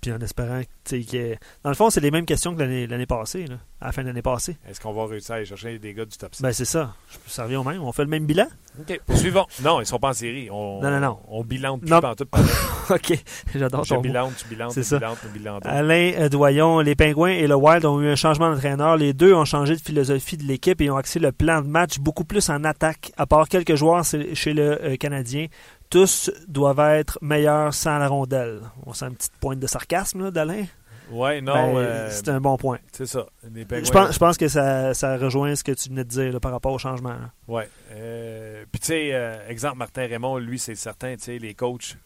[0.00, 3.46] Puis en espérant ait- Dans le fond, c'est les mêmes questions que l'année, l'année passée,
[3.46, 4.56] là, à la fin de l'année passée.
[4.68, 6.42] Est-ce qu'on va réussir à aller chercher des gars du top 6?
[6.42, 6.94] Ben, c'est ça.
[7.10, 7.82] Je- Ça revient au même.
[7.82, 8.46] On fait le même bilan?
[8.80, 9.00] OK.
[9.06, 9.44] Poursuivons.
[9.62, 10.48] Non, ils sont pas en série.
[10.52, 11.18] On, Non, non, non.
[11.28, 12.46] On bilante plus pantoute pareil.
[12.90, 13.18] OK.
[13.54, 14.00] J'adore Je ton mot.
[14.02, 14.98] bilante, tu bilantes, C'est tu ça.
[14.98, 15.66] bilantes, tu bilantes.
[15.66, 18.96] Alain euh, Doyon, les Pingouins et le Wild ont eu un changement d'entraîneur.
[18.96, 21.98] Les deux ont changé de philosophie de l'équipe et ont axé le plan de match
[21.98, 23.10] beaucoup plus en attaque.
[23.16, 25.46] À part quelques joueurs chez le euh, Canadien,
[25.90, 28.60] tous doivent être meilleurs sans la rondelle.
[28.86, 30.64] On sent une petite pointe de sarcasme là, d'Alain?
[31.10, 32.78] Ouais, non, Ben, euh, c'est un bon point.
[32.92, 33.26] c'est ça.
[33.42, 36.40] Je pense, je pense que ça, ça rejoint ce que tu venais de dire là,
[36.40, 37.16] par rapport au changement.
[37.46, 37.66] Ouais.
[37.92, 41.96] Euh, Puis, tu sais, euh, exemple, Martin Raymond, lui, c'est certain, tu sais, les coachs,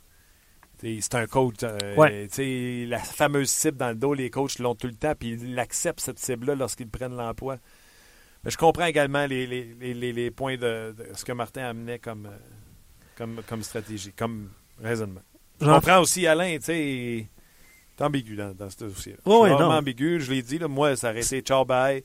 [0.81, 1.57] c'est un coach.
[1.97, 2.29] Ouais.
[2.29, 5.31] Tu sais, la fameuse cible dans le dos, les coachs l'ont tout le temps, puis
[5.33, 7.57] ils acceptent cette cible-là lorsqu'ils prennent l'emploi.
[8.45, 11.63] Mais je comprends également les, les, les, les- les points de, de ce que Martin
[11.65, 12.29] amenait comme,
[13.17, 14.49] comme, comme stratégie, comme
[14.83, 15.23] raisonnement.
[15.61, 17.27] Je comprends aussi Alain, tu sais,
[17.97, 19.19] t'es ambigu dans, dans ce dossier-là.
[19.25, 19.77] Je suis vraiment non.
[19.79, 22.03] ambigu, je l'ai dit, là, moi, ça aurait été ciao bye.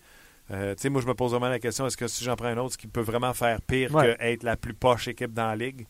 [0.51, 2.47] Euh, tu sais, moi, je me pose vraiment la question est-ce que si j'en prends
[2.47, 4.15] un autre, ce qui peut vraiment faire pire Ouais.
[4.17, 5.87] que être la plus poche équipe dans la ligue?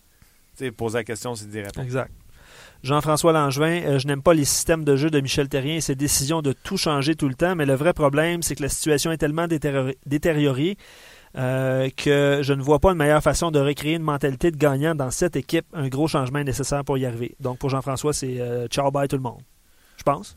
[0.57, 1.85] Tu sais, poser la question, c'est d'y répondre.
[1.85, 2.11] Exact.
[2.83, 5.95] Jean-François Langevin, euh, je n'aime pas les systèmes de jeu de Michel Terrien et ses
[5.95, 9.11] décisions de tout changer tout le temps, mais le vrai problème, c'est que la situation
[9.11, 9.47] est tellement
[10.05, 10.77] détériorée,
[11.37, 14.95] euh, que je ne vois pas une meilleure façon de recréer une mentalité de gagnant
[14.95, 15.65] dans cette équipe.
[15.73, 17.35] Un gros changement est nécessaire pour y arriver.
[17.39, 19.41] Donc pour Jean-François, c'est euh, ciao bye tout le monde.
[19.97, 20.35] Je pense.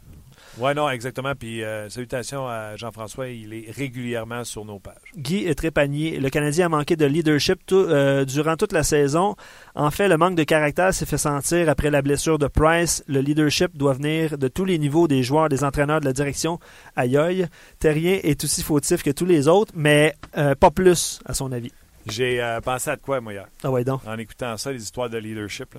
[0.60, 1.34] Oui, non, exactement.
[1.34, 4.94] Puis euh, salutations à Jean-François, il est régulièrement sur nos pages.
[5.16, 9.36] Guy Trépanier, le Canadien a manqué de leadership tout- euh, durant toute la saison.
[9.74, 13.02] En fait, le manque de caractère s'est fait sentir après la blessure de Price.
[13.08, 16.58] Le leadership doit venir de tous les niveaux des joueurs, des entraîneurs, de la direction.
[16.94, 17.46] Aïe aïe.
[17.78, 21.72] Terrien est aussi fautif que tous les autres, mais euh, pas plus, à son avis.
[22.06, 24.00] J'ai euh, pensé à de quoi, moi, hier, Ah ouais, donc.
[24.06, 25.74] en écoutant ça, les histoires de leadership.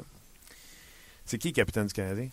[1.26, 2.30] C'est qui le capitaine du Canadien?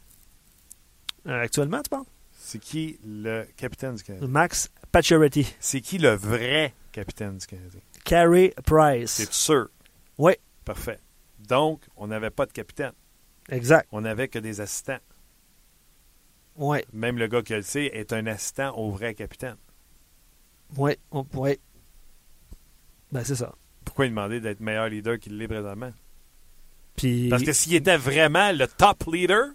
[1.26, 2.07] Actuellement, tu penses?
[2.51, 4.26] C'est qui le capitaine du Canadien?
[4.26, 5.55] Max Pacioretty.
[5.61, 7.80] C'est qui le vrai capitaine du Canadien?
[8.07, 9.11] Carey Price.
[9.11, 9.68] C'est sûr?
[10.16, 10.32] Oui.
[10.64, 10.99] Parfait.
[11.46, 12.94] Donc, on n'avait pas de capitaine.
[13.51, 13.86] Exact.
[13.92, 14.96] On n'avait que des assistants.
[16.57, 16.78] Oui.
[16.94, 19.57] Même le gars qui le sait est un assistant au vrai capitaine.
[20.78, 20.92] Oui.
[21.34, 21.59] Oui.
[23.12, 23.55] Ben, c'est ça.
[23.84, 25.92] Pourquoi lui demander d'être meilleur leader qu'il l'est présentement?
[26.96, 29.51] Puis, Parce que s'il était vraiment le top leader,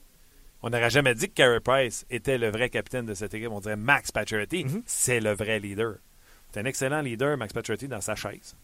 [0.63, 3.51] on n'aurait jamais dit que Carey Price était le vrai capitaine de cette équipe.
[3.51, 4.81] On dirait Max Pacioretty, Mhm.
[4.85, 5.95] c'est le vrai leader.
[6.51, 8.55] C'est un excellent leader, Max Pacioretty, dans sa chaise.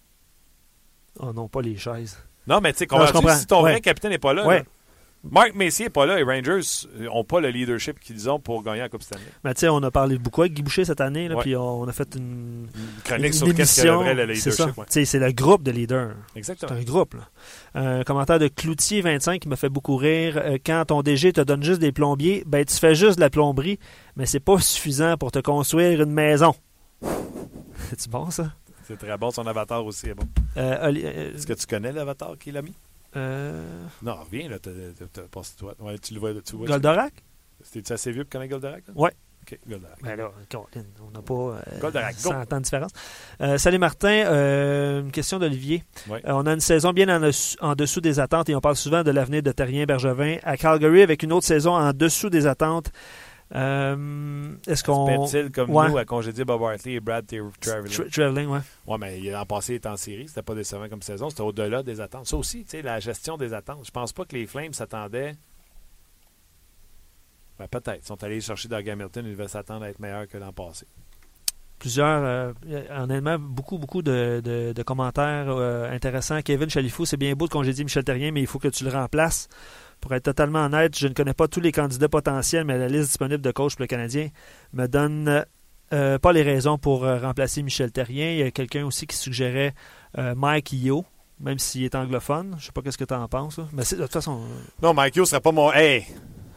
[1.19, 2.17] oh non, pas les chaises.
[2.47, 2.87] Non, mais tu sais,
[3.35, 3.71] si ton Ouais.
[3.73, 4.59] vrai capitaine n'est pas là, Ouais.
[4.59, 4.63] là,
[5.21, 6.61] Mark Messier n'est pas là et Rangers
[6.97, 9.25] n'ont pas le leadership qu'ils ont pour gagner la Coupe Stanley.
[9.43, 11.41] Mais tu sais, on a parlé beaucoup avec Guy Boucher cette année, là, Ouais.
[11.41, 13.97] puis on a fait une, Une chronique une sur le émission.
[13.97, 14.63] vrai le C'est ça.
[14.63, 14.77] leadership.
[14.77, 14.85] ouais.
[14.85, 16.11] Tu sais, C'est le groupe de leaders.
[16.33, 16.71] C'est Exactement.
[16.71, 17.15] un groupe.
[17.15, 17.29] Là.
[17.73, 20.37] Un commentaire de Cloutier25 qui me fait beaucoup rire.
[20.41, 23.29] Euh, Quand ton DG te donne juste des plombiers, ben tu fais juste de la
[23.29, 23.77] plomberie,
[24.15, 26.55] mais c'est pas suffisant pour te construire une maison.
[27.97, 28.53] C'est bon ça?
[28.87, 29.31] C'est très bon.
[29.31, 30.27] Son avatar aussi est bon.
[30.57, 32.73] Euh, euh, Est-ce que tu connais l'avatar qu'il a mis?
[33.15, 34.59] Euh, Non, reviens, là.
[34.59, 35.73] T'as, t'as, t'as passé toi.
[35.79, 36.33] Ouais, tu le vois.
[36.45, 37.13] Tu vois Goldorak?
[37.61, 38.83] C'était assez vieux pour connaître Goldorak?
[38.87, 38.93] là?
[38.95, 39.11] Ouais.
[39.43, 39.97] OK, Goldorak.
[40.03, 40.31] Ben là,
[41.01, 42.29] on n'a pas euh, Goldorak, go.
[42.31, 42.91] 100 ans de différence.
[43.41, 45.83] Euh, salut Martin, Euh, une question d'Olivier.
[46.09, 46.21] Ouais.
[46.25, 49.03] On a une saison bien en, dessous- en dessous des attentes et on parle souvent
[49.03, 50.37] de l'avenir de Terrien Bergevin.
[50.43, 52.91] À Calgary, avec une autre saison en dessous des attentes,
[53.55, 55.05] euh, est-ce qu'on.
[55.07, 55.89] Perd-il comme Ouais.
[55.89, 57.91] nous à congédier Bob Hartley et Brad Tra- Traveling?
[57.93, 58.59] Tra- Traveling, ouais.
[58.87, 60.27] Ouais, mais l'an passé, il était en série.
[60.27, 61.29] C'était pas décevant comme saison.
[61.29, 62.27] C'était au-delà des attentes.
[62.27, 63.85] Ça aussi, tu sais, la gestion des attentes.
[63.85, 65.35] Je pense pas que les Flames s'attendaient.
[67.57, 67.99] Ben, peut-être.
[68.03, 69.25] Ils sont allés chercher Doug Hamilton.
[69.25, 70.85] Ils devaient s'attendre à être meilleurs que l'an passé.
[71.77, 72.53] Plusieurs, euh,
[72.91, 76.41] honnêtement, beaucoup, beaucoup de, de- de commentaires euh, intéressants.
[76.41, 78.89] Kevin Chalifou, c'est bien beau de congédier Michel Terrien, mais il faut que tu le
[78.91, 79.47] remplaces.
[80.01, 83.09] Pour être totalement honnête, je ne connais pas tous les candidats potentiels, mais la liste
[83.09, 84.29] disponible de coach pour le Canadien
[84.73, 85.45] me donne
[85.91, 88.31] euh, pas les raisons pour euh, remplacer Michel Terrien.
[88.31, 89.73] Il y a quelqu'un aussi qui suggérait
[90.17, 91.05] euh, Mike Yo,
[91.41, 92.55] même s'il est anglophone.
[92.59, 93.57] Je sais pas qu'est-ce que tu en penses.
[93.57, 93.65] là.
[93.73, 94.41] Mais de toute façon,
[94.81, 95.71] Non, Mike Yo serait pas mon.
[95.73, 96.05] Hey!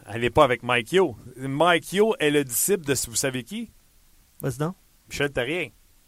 [0.05, 1.15] Allez pas avec Mike Yo.
[1.37, 3.71] Mike Yo est le disciple de vous savez qui?
[4.41, 4.75] vas-y donc.
[5.09, 5.67] Michel Terrien.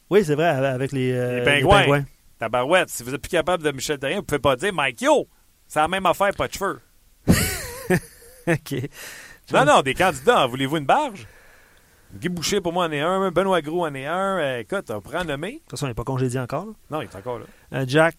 [0.10, 2.06] Oui, c'est vrai, avec les, Les pingouins.
[2.38, 2.90] Tabarouette.
[2.90, 5.28] Si vous êtes plus capable de Michel Terrien, vous pouvez pas dire Mike Yo.
[5.68, 6.80] C'est la même affaire, pas de cheveux.
[8.48, 8.90] OK.
[9.54, 10.48] Non, non, des candidats.
[10.48, 11.28] Voulez-vous une barge?
[12.14, 13.32] Guy Boucher, pour moi, en est un.
[13.32, 14.38] Benoît Gros en est un.
[14.40, 15.54] Euh, écoute, on en nommer.
[15.54, 16.66] De toute façon, il n'est pas congédié encore.
[16.66, 16.72] là.
[16.90, 17.46] Non, il est encore là.
[17.74, 18.16] Euh, Jack,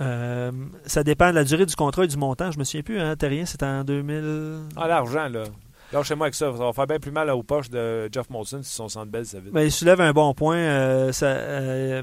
[0.00, 0.52] euh,
[0.84, 2.50] ça dépend de la durée du contrat et du montant.
[2.50, 4.66] Je me souviens plus, hein, Terrien, c'était en 2000.
[4.76, 5.44] Ah, l'argent, là.
[5.92, 6.52] Lâchez-moi avec ça.
[6.52, 9.26] Ça va faire bien plus mal aux poches de Jeff Molson si son centre belle,
[9.26, 9.52] ça vite.
[9.52, 11.10] Ben, il soulève un bon point.
[11.12, 12.02] ça, euh,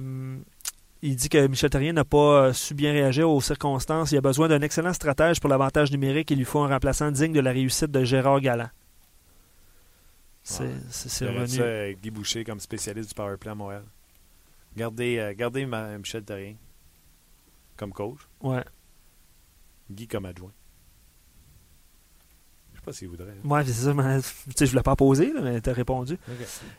[1.01, 4.11] il dit que Michel Terrien n'a pas euh, su bien réagir aux circonstances.
[4.11, 6.31] Il a besoin d'un excellent stratège pour l'avantage numérique.
[6.31, 8.69] Il lui faut un remplaçant digne de la réussite de Gérard Galland.
[10.43, 11.29] C'est Ouais.
[11.31, 11.47] revenu.
[11.47, 13.83] ça, euh, Guy Boucher comme spécialiste du powerplay à Montréal.
[14.77, 16.55] Gardez, euh, gardez ma- Michel Terrien
[17.75, 18.19] comme coach.
[18.41, 18.63] Ouais.
[19.91, 20.51] Guy comme adjoint.
[22.87, 23.27] Pas s'il voudrait.
[23.43, 23.47] hein.
[23.49, 23.93] Ouais, c'est ça.
[23.93, 24.19] mais,
[24.57, 26.17] je voulais pas poser, là, mais tu as répondu.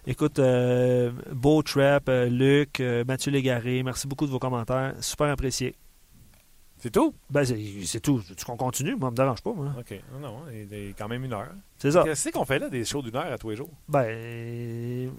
[0.06, 4.94] Écoute, euh, Beau Trap, euh, Luc, euh, Mathieu Légaré, merci beaucoup de vos commentaires.
[5.00, 5.74] Super apprécié.
[6.78, 7.12] C'est tout?
[7.28, 8.22] Ben, c'est tout.
[8.36, 8.94] Tu qu'on continue?
[8.96, 9.52] Moi, ça me dérange pas.
[9.52, 9.74] moi.
[9.78, 10.00] OK.
[10.14, 11.50] Non, non, il est quand même une heure.
[11.76, 12.04] C'est ça.
[12.04, 13.70] Qu'est-ce qu'on fait là, des shows d'une heure à tous les jours?
[13.88, 15.11] Ben,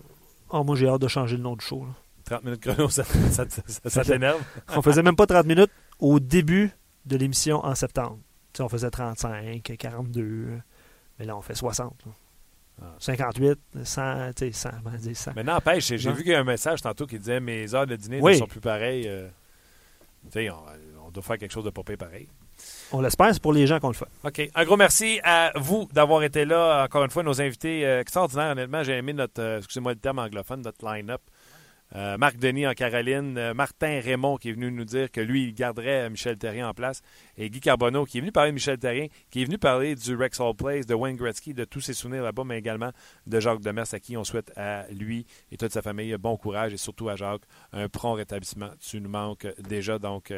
[0.49, 1.81] oh, moi, j'ai hâte de changer le nom du show.
[1.85, 1.93] là.
[2.25, 4.41] 30 minutes chrono, ça, ça, ça- ça t'énerve?
[4.75, 6.71] On faisait même pas 30 minutes au début
[7.05, 8.17] de l'émission en septembre.
[8.53, 10.59] Tu sais, on faisait 35, 42.
[11.20, 11.93] Mais là, on fait 60.
[12.05, 12.11] là.
[12.82, 12.95] Ah.
[12.97, 15.32] 58, 100, tu sais, 100, on va dire 100.
[15.36, 17.86] Mais n'empêche, j'ai j'ai vu qu'il y a un message tantôt qui disait mes heures
[17.86, 18.34] de dîner Oui.
[18.34, 19.05] ne sont plus pareilles.
[19.07, 19.28] euh,
[20.26, 20.55] tu sais, on,
[21.05, 22.28] on doit faire quelque chose de pas pire pareil.
[22.91, 24.07] On l'espère, c'est pour les gens qu'on le fait.
[24.24, 24.49] OK.
[24.55, 26.84] Un gros merci à vous d'avoir été là.
[26.86, 28.51] Encore une fois, nos invités euh, extraordinaires.
[28.51, 31.22] Honnêtement, j'ai aimé notre, euh, excusez-moi le terme anglophone, notre line-up.
[31.95, 35.43] Euh, Marc Denis en Caroline, euh, Martin Raymond qui est venu nous dire que lui,
[35.43, 37.01] il garderait euh, Michel Terrien en place,
[37.35, 40.15] et Guy Carbonneau qui est venu parler de Michel Terrien, qui est venu parler du
[40.15, 42.91] Rexall Place, de Wayne Gretzky, de tous ses souvenirs là-bas, mais également
[43.25, 46.73] de Jacques Demers, à qui on souhaite à lui et toute sa famille bon courage,
[46.73, 48.69] et surtout à Jacques, un prompt rétablissement.
[48.79, 50.31] Tu nous manques déjà, donc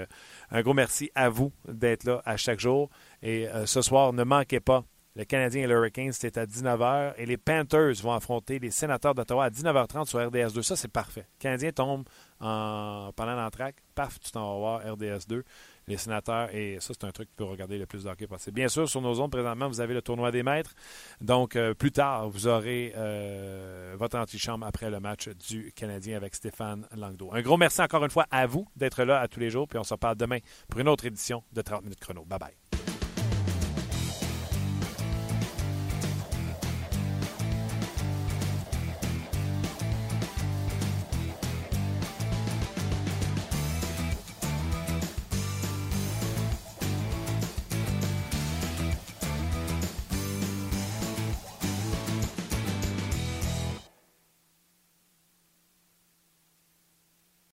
[0.51, 2.89] un gros merci à vous d'être là à chaque jour.
[3.21, 4.85] Et ce soir, ne manquez pas
[5.16, 7.16] Le Canadien et le Hurricanes, c'est à 19h.
[7.18, 10.62] Et les Panthers vont affronter les Sénateurs d'Ottawa à 19h30 sur RDS2.
[10.62, 11.28] Ça, c'est parfait.
[11.38, 12.05] Le Canadien tombe
[12.39, 13.76] en, pendant l'entraque.
[13.93, 15.41] Paf, tu t'en vas voir RDS2.
[15.88, 18.55] Les Sénateurs, et ça, c'est un truc que peux regarder le plus d'hockey possible.
[18.55, 20.74] Bien sûr, sur nos zones, présentement, vous avez le tournoi des maîtres.
[21.20, 26.36] Donc, euh, plus tard, vous aurez euh, votre antichambre après le match du Canadien avec
[26.36, 27.30] Stéphane Langdo.
[27.34, 29.68] Un gros merci encore une fois à vous d'être là à tous les jours.
[29.68, 30.38] Puis on se reparle demain
[30.70, 32.24] pour une autre édition de 30 minutes chrono.
[32.24, 32.80] Bye bye.